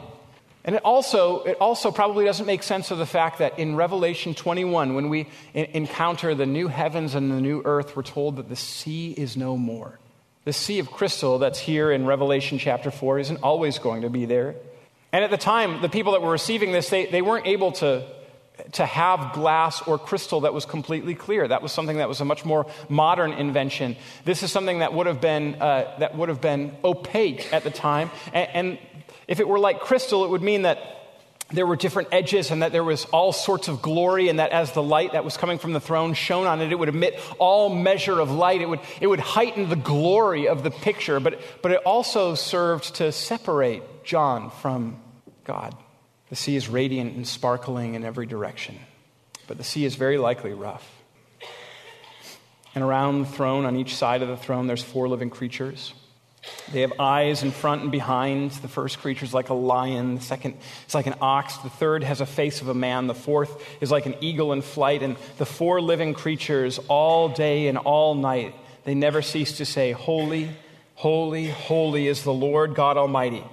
And 0.68 0.76
it 0.76 0.82
also, 0.84 1.44
it 1.44 1.58
also 1.62 1.92
probably 1.92 2.26
doesn't 2.26 2.46
make 2.46 2.62
sense 2.62 2.92
of 2.92 2.98
the 2.98 3.06
fact 3.06 3.40
that 3.40 3.58
in 3.58 3.76
Revelation 3.76 4.34
21, 4.34 4.96
when 4.96 5.08
we 5.08 5.30
encounter 5.54 6.36
the 6.36 6.46
new 6.46 6.68
heavens 6.68 7.16
and 7.16 7.32
the 7.32 7.40
new 7.40 7.62
earth, 7.64 7.96
we're 7.96 8.04
told 8.04 8.36
that 8.36 8.50
the 8.50 8.56
sea 8.56 9.12
is 9.12 9.38
no 9.38 9.56
more. 9.56 9.98
The 10.44 10.52
sea 10.52 10.80
of 10.80 10.92
crystal 10.92 11.40
that's 11.40 11.60
here 11.60 11.92
in 11.92 12.06
Revelation 12.06 12.58
chapter 12.58 12.92
4 12.92 13.20
isn't 13.20 13.38
always 13.44 13.80
going 13.80 14.02
to 14.02 14.10
be 14.10 14.26
there. 14.26 14.56
And 15.14 15.24
at 15.24 15.32
the 15.32 15.38
time, 15.38 15.82
the 15.82 15.90
people 15.90 16.14
that 16.14 16.22
were 16.22 16.32
receiving 16.32 16.74
this, 16.74 16.90
they, 16.90 17.06
they 17.06 17.22
weren't 17.22 17.48
able 17.48 17.72
to, 17.74 18.06
to 18.74 18.86
have 18.86 19.34
glass 19.34 19.82
or 19.88 19.98
crystal 19.98 20.42
that 20.42 20.54
was 20.54 20.66
completely 20.66 21.16
clear. 21.16 21.48
That 21.48 21.62
was 21.62 21.72
something 21.72 21.98
that 21.98 22.10
was 22.10 22.22
a 22.22 22.26
much 22.26 22.46
more 22.46 22.66
modern 22.90 23.34
invention. 23.34 23.96
This 24.26 24.44
is 24.44 24.52
something 24.52 24.80
that 24.80 24.94
would 24.94 25.08
have 25.08 25.22
been, 25.22 25.62
uh, 25.62 25.96
that 26.00 26.16
would 26.16 26.30
have 26.30 26.42
been 26.42 26.76
opaque 26.84 27.54
at 27.54 27.64
the 27.64 27.72
time. 27.72 28.12
And, 28.34 28.50
and 28.54 28.80
if 29.28 29.40
it 29.40 29.48
were 29.48 29.60
like 29.60 29.80
crystal, 29.80 30.26
it 30.26 30.30
would 30.30 30.42
mean 30.42 30.64
that 30.64 30.80
there 31.50 31.66
were 31.66 31.78
different 31.78 32.10
edges 32.12 32.52
and 32.52 32.62
that 32.62 32.72
there 32.72 32.84
was 32.84 33.06
all 33.06 33.32
sorts 33.32 33.68
of 33.68 33.82
glory 33.82 34.28
and 34.28 34.40
that 34.40 34.52
as 34.52 34.74
the 34.74 34.84
light 34.84 35.14
that 35.14 35.24
was 35.24 35.38
coming 35.38 35.58
from 35.58 35.72
the 35.74 35.80
throne 35.80 36.14
shone 36.14 36.46
on 36.46 36.62
it 36.62 36.74
it 36.74 36.76
would 36.76 36.90
emit 36.90 37.18
all 37.40 37.70
measure 37.70 38.20
of 38.20 38.30
light 38.32 38.60
it 38.60 38.68
would, 38.68 38.82
it 39.00 39.08
would 39.08 39.22
heighten 39.22 39.70
the 39.70 39.78
glory 39.78 40.50
of 40.50 40.64
the 40.64 40.72
picture 40.72 41.22
but, 41.22 41.40
but 41.62 41.72
it 41.72 41.78
also 41.86 42.36
served 42.36 42.96
to 42.96 43.14
separate 43.14 44.04
john 44.04 44.50
from 44.50 45.00
god 45.46 45.74
the 46.30 46.36
sea 46.36 46.56
is 46.56 46.68
radiant 46.68 47.16
and 47.16 47.28
sparkling 47.28 47.94
in 47.94 48.04
every 48.04 48.26
direction 48.26 48.80
but 49.48 49.58
the 49.58 49.64
sea 49.64 49.86
is 49.86 49.96
very 49.96 50.18
likely 50.18 50.54
rough 50.54 50.90
and 52.76 52.84
around 52.84 53.22
the 53.22 53.28
throne 53.28 53.66
on 53.66 53.76
each 53.76 53.96
side 53.96 54.22
of 54.22 54.28
the 54.28 54.38
throne 54.38 54.68
there's 54.68 54.84
four 54.84 55.08
living 55.08 55.30
creatures 55.30 55.94
they 56.72 56.82
have 56.82 56.94
eyes 57.00 57.44
in 57.44 57.52
front 57.52 57.84
and 57.84 57.92
behind. 57.92 58.52
The 58.52 58.68
first 58.68 59.00
creature 59.00 59.26
is 59.26 59.34
like 59.34 59.50
a 59.50 59.54
lion. 59.54 60.16
The 60.16 60.22
second 60.22 60.58
is 60.88 60.96
like 60.96 61.08
an 61.08 61.16
ox. 61.22 61.58
The 61.58 61.70
third 61.70 62.04
has 62.04 62.22
a 62.22 62.26
face 62.26 62.62
of 62.62 62.68
a 62.68 62.74
man. 62.74 63.08
The 63.08 63.16
fourth 63.16 63.64
is 63.82 63.92
like 63.92 64.06
an 64.06 64.16
eagle 64.22 64.54
in 64.54 64.62
flight. 64.62 65.02
And 65.02 65.16
the 65.38 65.46
four 65.46 65.82
living 65.82 66.14
creatures, 66.14 66.80
all 66.88 67.30
day 67.30 67.68
and 67.68 67.78
all 67.78 68.16
night, 68.16 68.54
they 68.84 68.96
never 68.96 69.22
cease 69.22 69.58
to 69.58 69.66
say, 69.66 69.94
Holy, 69.94 70.50
holy, 70.96 71.50
holy 71.50 72.08
is 72.08 72.24
the 72.24 72.34
Lord 72.34 72.76
God 72.76 72.98
Almighty, 72.98 73.44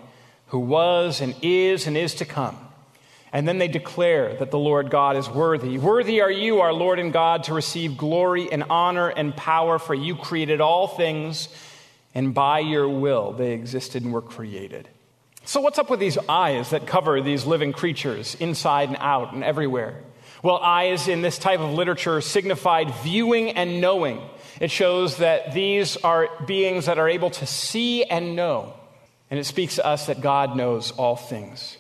who 0.48 0.58
was 0.58 1.20
and 1.20 1.34
is 1.42 1.86
and 1.86 1.96
is 1.96 2.16
to 2.16 2.24
come. 2.24 2.58
And 3.34 3.48
then 3.48 3.58
they 3.58 3.66
declare 3.66 4.36
that 4.36 4.52
the 4.52 4.58
Lord 4.60 4.90
God 4.90 5.16
is 5.16 5.28
worthy. 5.28 5.76
Worthy 5.76 6.20
are 6.20 6.30
you, 6.30 6.60
our 6.60 6.72
Lord 6.72 7.00
and 7.00 7.12
God, 7.12 7.42
to 7.44 7.52
receive 7.52 7.98
glory 7.98 8.50
and 8.50 8.62
honor 8.70 9.08
and 9.08 9.36
power, 9.36 9.80
for 9.80 9.92
you 9.92 10.14
created 10.14 10.60
all 10.60 10.86
things 10.86 11.48
and 12.14 12.32
by 12.32 12.60
your 12.60 12.88
will 12.88 13.32
they 13.32 13.50
existed 13.52 14.04
and 14.04 14.12
were 14.12 14.22
created. 14.22 14.88
So, 15.44 15.60
what's 15.60 15.80
up 15.80 15.90
with 15.90 15.98
these 15.98 16.16
eyes 16.28 16.70
that 16.70 16.86
cover 16.86 17.20
these 17.20 17.44
living 17.44 17.72
creatures 17.72 18.36
inside 18.36 18.88
and 18.88 18.98
out 19.00 19.34
and 19.34 19.42
everywhere? 19.42 20.00
Well, 20.44 20.58
eyes 20.58 21.08
in 21.08 21.20
this 21.20 21.36
type 21.36 21.58
of 21.58 21.72
literature 21.72 22.20
signified 22.20 22.94
viewing 23.02 23.50
and 23.50 23.80
knowing. 23.80 24.22
It 24.60 24.70
shows 24.70 25.16
that 25.16 25.52
these 25.54 25.96
are 25.96 26.28
beings 26.46 26.86
that 26.86 27.00
are 27.00 27.08
able 27.08 27.30
to 27.30 27.46
see 27.46 28.04
and 28.04 28.36
know. 28.36 28.74
And 29.28 29.40
it 29.40 29.44
speaks 29.44 29.74
to 29.74 29.84
us 29.84 30.06
that 30.06 30.20
God 30.20 30.56
knows 30.56 30.92
all 30.92 31.16
things. 31.16 31.78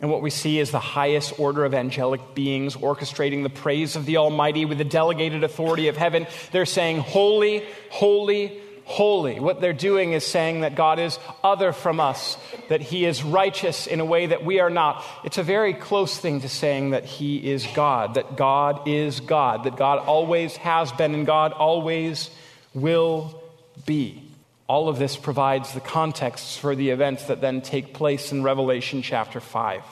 And 0.00 0.10
what 0.10 0.22
we 0.22 0.30
see 0.30 0.58
is 0.58 0.70
the 0.70 0.80
highest 0.80 1.38
order 1.38 1.64
of 1.64 1.72
angelic 1.72 2.34
beings 2.34 2.74
orchestrating 2.74 3.42
the 3.44 3.50
praise 3.50 3.94
of 3.94 4.06
the 4.06 4.16
Almighty 4.16 4.64
with 4.64 4.78
the 4.78 4.84
delegated 4.84 5.44
authority 5.44 5.88
of 5.88 5.96
heaven. 5.96 6.26
They're 6.50 6.66
saying, 6.66 7.00
Holy, 7.00 7.64
holy, 7.90 8.60
holy. 8.84 9.38
What 9.38 9.60
they're 9.60 9.72
doing 9.72 10.12
is 10.12 10.26
saying 10.26 10.60
that 10.60 10.74
God 10.74 10.98
is 10.98 11.18
other 11.42 11.72
from 11.72 12.00
us, 12.00 12.36
that 12.68 12.80
He 12.80 13.04
is 13.04 13.22
righteous 13.22 13.86
in 13.86 14.00
a 14.00 14.04
way 14.04 14.26
that 14.26 14.44
we 14.44 14.58
are 14.58 14.70
not. 14.70 15.04
It's 15.24 15.38
a 15.38 15.44
very 15.44 15.74
close 15.74 16.18
thing 16.18 16.40
to 16.40 16.48
saying 16.48 16.90
that 16.90 17.04
He 17.04 17.50
is 17.52 17.66
God, 17.74 18.14
that 18.14 18.36
God 18.36 18.88
is 18.88 19.20
God, 19.20 19.64
that 19.64 19.76
God 19.76 20.00
always 20.00 20.56
has 20.56 20.90
been 20.92 21.14
and 21.14 21.24
God 21.24 21.52
always 21.52 22.30
will 22.74 23.42
be. 23.86 24.23
All 24.66 24.88
of 24.88 24.98
this 24.98 25.16
provides 25.16 25.72
the 25.72 25.80
context 25.80 26.58
for 26.58 26.74
the 26.74 26.90
events 26.90 27.24
that 27.24 27.40
then 27.40 27.60
take 27.60 27.92
place 27.92 28.32
in 28.32 28.42
Revelation 28.42 29.02
chapter 29.02 29.40
5. 29.40 29.82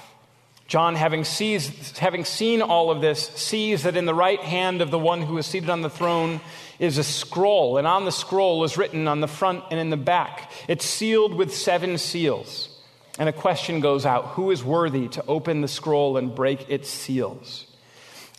John, 0.66 0.94
having, 0.94 1.24
sees, 1.24 1.98
having 1.98 2.24
seen 2.24 2.62
all 2.62 2.90
of 2.90 3.02
this, 3.02 3.28
sees 3.28 3.82
that 3.82 3.96
in 3.96 4.06
the 4.06 4.14
right 4.14 4.40
hand 4.40 4.80
of 4.80 4.90
the 4.90 4.98
one 4.98 5.20
who 5.20 5.37
is 5.37 5.44
seated 5.44 5.68
on 5.68 5.82
the 5.82 5.90
throne 5.90 6.40
is 6.78 6.96
a 6.96 7.04
scroll, 7.04 7.76
and 7.76 7.87
on 7.87 8.06
the 8.06 8.12
scroll 8.12 8.64
is 8.64 8.78
written 8.78 9.06
on 9.06 9.20
the 9.20 9.28
front 9.28 9.64
and 9.70 9.78
in 9.78 9.90
the 9.90 9.98
back. 9.98 10.50
It's 10.68 10.87
sealed 10.87 11.35
with 11.35 11.54
seven 11.54 11.98
seals. 11.98 12.70
And 13.18 13.28
a 13.28 13.32
question 13.32 13.80
goes 13.80 14.06
out 14.06 14.28
Who 14.28 14.50
is 14.50 14.64
worthy 14.64 15.08
to 15.08 15.26
open 15.26 15.61
the 15.61 15.68
scroll 15.68 16.16
and 16.16 16.35
break 16.35 16.70
its 16.70 16.88
seals? 16.88 17.66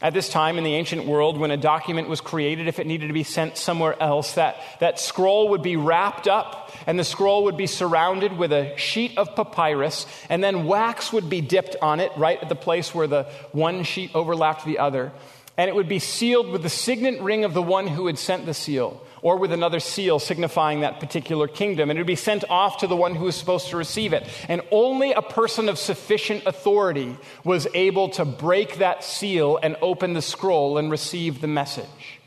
At 0.03 0.13
this 0.13 0.27
time 0.27 0.57
in 0.57 0.65
the 0.65 0.75
ancient 0.75 1.05
world, 1.05 1.37
when 1.37 1.49
a 1.49 1.55
document 1.55 2.09
was 2.09 2.19
created, 2.19 2.67
if 2.67 2.77
it 2.77 2.85
needed 2.85 3.07
to 3.07 3.13
be 3.13 3.23
sent 3.23 3.57
somewhere 3.57 3.95
else, 4.03 4.33
that, 4.33 4.57
that 4.81 4.99
scroll 4.99 5.49
would 5.49 5.63
be 5.63 5.77
wrapped 5.77 6.27
up 6.27 6.71
and 6.85 6.99
the 6.99 7.05
scroll 7.05 7.45
would 7.45 7.55
be 7.55 7.67
surrounded 7.67 8.37
with 8.37 8.51
a 8.51 8.75
sheet 8.75 9.17
of 9.17 9.33
papyrus, 9.33 10.05
and 10.29 10.43
then 10.43 10.65
wax 10.65 11.13
would 11.13 11.29
be 11.29 11.39
dipped 11.39 11.77
on 11.81 12.01
it 12.01 12.11
right 12.17 12.37
at 12.41 12.49
the 12.49 12.55
place 12.55 12.93
where 12.93 13.07
the 13.07 13.23
one 13.53 13.83
sheet 13.83 14.11
overlapped 14.13 14.65
the 14.65 14.79
other 14.79 15.13
and 15.57 15.69
it 15.69 15.75
would 15.75 15.87
be 15.87 15.99
sealed 15.99 16.49
with 16.49 16.63
the 16.63 16.69
signet 16.69 17.21
ring 17.21 17.45
of 17.45 17.53
the 17.53 17.61
one 17.61 17.87
who 17.87 18.07
had 18.07 18.17
sent 18.17 18.45
the 18.45 18.53
seal, 18.53 19.01
or 19.23 19.37
with 19.37 19.51
another 19.51 19.79
seal 19.79 20.19
signifying 20.19 20.81
that 20.81 20.99
particular 20.99 21.47
kingdom. 21.47 21.89
And 21.89 21.97
it 21.97 22.01
would 22.01 22.07
be 22.07 22.15
sent 22.15 22.43
off 22.49 22.77
to 22.79 22.87
the 22.87 22.95
one 22.95 23.15
who 23.15 23.25
was 23.25 23.35
supposed 23.35 23.69
to 23.69 23.77
receive 23.77 24.13
it. 24.13 24.27
And 24.47 24.61
only 24.69 25.13
a 25.13 25.21
person 25.21 25.69
of 25.69 25.79
sufficient 25.79 26.45
authority 26.45 27.17
was 27.43 27.65
able 27.73 28.09
to 28.09 28.25
break 28.25 28.77
that 28.77 29.03
seal 29.03 29.57
and 29.63 29.77
open 29.81 30.13
the 30.13 30.21
scroll 30.21 30.77
and 30.77 30.91
receive 30.91 31.41
the 31.41 31.47
message. 31.47 32.19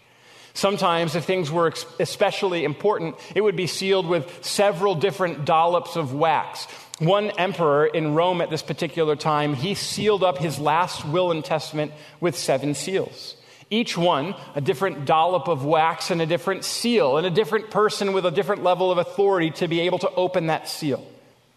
Sometimes, 0.55 1.15
if 1.15 1.27
things 1.27 1.53
were 1.53 1.75
especially 2.01 2.65
important, 2.65 3.17
it 3.35 3.43
would 3.43 3.57
be 3.57 3.67
sealed 3.67 4.07
with 4.07 4.43
several 4.43 4.95
different 4.95 5.45
dollops 5.45 5.97
of 5.97 6.15
wax. 6.15 6.65
One 6.99 7.31
emperor 7.33 7.85
in 7.85 8.15
Rome 8.15 8.41
at 8.41 8.49
this 8.49 8.63
particular 8.63 9.17
time, 9.17 9.53
he 9.53 9.75
sealed 9.75 10.25
up 10.25 10.39
his 10.39 10.59
last 10.59 11.05
will 11.05 11.31
and 11.31 11.45
testament 11.45 11.93
with 12.21 12.39
seven 12.39 12.73
seals. 12.73 13.37
Each 13.68 13.96
one 13.96 14.35
a 14.55 14.61
different 14.61 15.07
dollop 15.07 15.48
of 15.48 15.64
wax 15.64 16.11
and 16.11 16.22
a 16.22 16.26
different 16.26 16.64
seal, 16.64 17.16
and 17.16 17.26
a 17.26 17.31
different 17.31 17.70
person 17.70 18.12
with 18.12 18.24
a 18.24 18.31
different 18.31 18.62
level 18.62 18.92
of 18.92 18.98
authority 18.98 19.50
to 19.52 19.68
be 19.68 19.81
able 19.81 19.98
to 20.00 20.11
open 20.11 20.46
that 20.46 20.68
seal. 20.68 21.05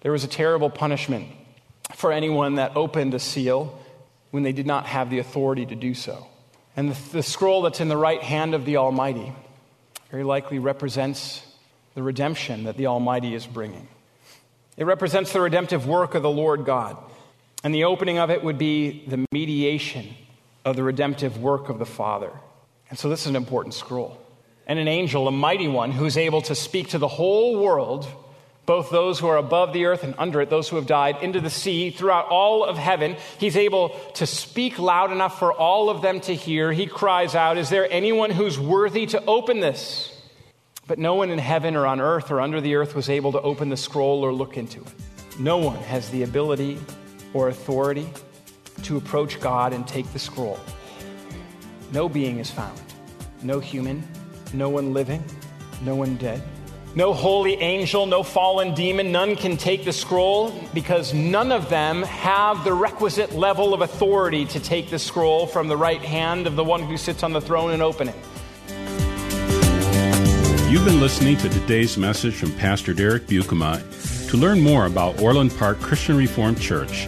There 0.02 0.12
was 0.12 0.24
a 0.24 0.28
terrible 0.28 0.70
punishment 0.70 1.28
for 1.94 2.12
anyone 2.12 2.56
that 2.56 2.76
opened 2.76 3.14
a 3.14 3.20
seal 3.20 3.78
when 4.32 4.44
they 4.44 4.54
did 4.54 4.66
not 4.66 4.86
have 4.86 5.10
the 5.10 5.20
authority 5.20 5.66
to 5.66 5.76
do 5.76 5.94
so. 5.94 6.28
And 6.76 6.92
the, 6.92 7.12
the 7.12 7.24
scroll 7.24 7.62
that's 7.64 7.82
in 7.82 7.90
the 7.90 7.98
right 7.98 8.22
hand 8.22 8.54
of 8.54 8.66
the 8.66 8.78
Almighty 8.78 9.34
very 10.10 10.24
likely 10.24 10.60
represents 10.60 11.46
the 11.96 12.04
redemption 12.04 12.64
that 12.64 12.78
the 12.78 12.88
Almighty 12.88 13.34
is 13.34 13.46
bringing. 13.46 13.88
It 14.78 14.86
represents 14.86 15.34
the 15.34 15.42
redemptive 15.42 15.88
work 15.88 16.16
of 16.16 16.24
the 16.24 16.30
Lord 16.30 16.66
God. 16.66 16.98
And 17.64 17.76
the 17.76 17.84
opening 17.84 18.18
of 18.18 18.30
it 18.30 18.44
would 18.44 18.58
be 18.58 19.04
the 19.08 19.26
mediation 19.32 20.16
of 20.70 20.76
the 20.76 20.84
redemptive 20.84 21.42
work 21.42 21.70
of 21.70 21.80
the 21.80 21.86
Father. 21.86 22.32
And 22.90 22.98
so 22.98 23.10
this 23.10 23.22
is 23.22 23.28
an 23.28 23.36
important 23.36 23.74
scroll. 23.74 24.20
And 24.68 24.78
an 24.78 24.88
angel, 24.88 25.28
a 25.28 25.32
mighty 25.32 25.68
one, 25.68 25.92
who's 25.92 26.16
able 26.16 26.42
to 26.44 26.56
speak 26.56 26.90
to 26.90 27.00
the 27.00 27.08
whole 27.08 27.60
world, 27.60 28.08
both 28.68 28.92
those 28.92 29.20
who 29.20 29.28
are 29.28 29.38
above 29.38 29.74
the 29.74 29.86
earth 29.86 30.04
and 30.04 30.14
under 30.20 30.42
it, 30.42 30.50
those 30.52 30.70
who 30.70 30.76
have 30.76 30.86
died, 30.86 31.24
into 31.24 31.42
the 31.42 31.50
sea, 31.50 31.90
throughout 31.90 32.28
all 32.28 32.64
of 32.64 32.78
heaven. 32.78 33.16
He's 33.40 33.58
able 33.58 33.90
to 34.14 34.28
speak 34.28 34.78
loud 34.78 35.12
enough 35.12 35.40
for 35.40 35.52
all 35.52 35.90
of 35.90 36.04
them 36.04 36.20
to 36.22 36.36
hear. 36.36 36.72
He 36.72 36.86
cries 36.86 37.34
out, 37.34 37.58
Is 37.58 37.70
there 37.70 37.92
anyone 37.92 38.30
who's 38.30 38.60
worthy 38.60 39.08
to 39.08 39.26
open 39.26 39.60
this? 39.60 40.16
But 40.86 41.00
no 41.00 41.16
one 41.16 41.32
in 41.32 41.40
heaven 41.40 41.76
or 41.76 41.88
on 41.88 42.00
earth 42.00 42.30
or 42.30 42.42
under 42.42 42.62
the 42.62 42.76
earth 42.76 42.94
was 42.96 43.10
able 43.10 43.32
to 43.32 43.42
open 43.42 43.70
the 43.70 43.78
scroll 43.78 44.24
or 44.24 44.32
look 44.32 44.56
into 44.56 44.82
it. 44.82 44.88
No 45.40 45.58
one 45.58 45.78
has 45.78 46.10
the 46.10 46.24
ability 46.24 46.80
or 47.34 47.50
authority 47.50 48.08
to 48.80 48.98
approach 48.98 49.40
God 49.40 49.74
and 49.74 49.88
take 49.88 50.12
the 50.14 50.20
scroll. 50.20 50.60
No 51.92 52.08
being 52.10 52.40
is 52.40 52.52
found. 52.52 52.80
No 53.42 53.60
human, 53.60 54.08
no 54.54 54.70
one 54.70 54.94
living, 54.94 55.24
no 55.82 55.96
one 55.96 56.18
dead. 56.18 56.42
No 56.96 57.14
holy 57.14 57.54
angel, 57.56 58.08
no 58.08 58.24
fallen 58.24 58.74
demon, 58.74 59.12
none 59.12 59.36
can 59.36 59.58
take 59.58 59.86
the 59.86 59.94
scroll 59.94 60.52
because 60.74 61.14
none 61.14 61.52
of 61.52 61.70
them 61.70 62.02
have 62.04 62.64
the 62.64 62.74
requisite 62.74 63.36
level 63.36 63.76
of 63.76 63.82
authority 63.82 64.46
to 64.46 64.60
take 64.60 64.90
the 64.90 64.98
scroll 64.98 65.46
from 65.46 65.68
the 65.68 65.78
right 65.78 66.02
hand 66.02 66.48
of 66.48 66.56
the 66.56 66.64
one 66.64 66.82
who 66.82 66.98
sits 66.98 67.22
on 67.22 67.32
the 67.32 67.42
throne 67.42 67.72
and 67.72 67.84
open 67.84 68.10
it. 68.10 68.16
You've 70.70 70.86
been 70.86 71.00
listening 71.00 71.38
to 71.38 71.50
today's 71.50 71.98
message 71.98 72.36
from 72.36 72.52
Pastor 72.54 72.94
Derek 72.94 73.28
Buikema. 73.28 74.30
To 74.30 74.38
learn 74.38 74.62
more 74.62 74.86
about 74.86 75.20
Orland 75.20 75.56
Park 75.58 75.80
Christian 75.80 76.16
Reformed 76.16 76.62
Church, 76.62 77.08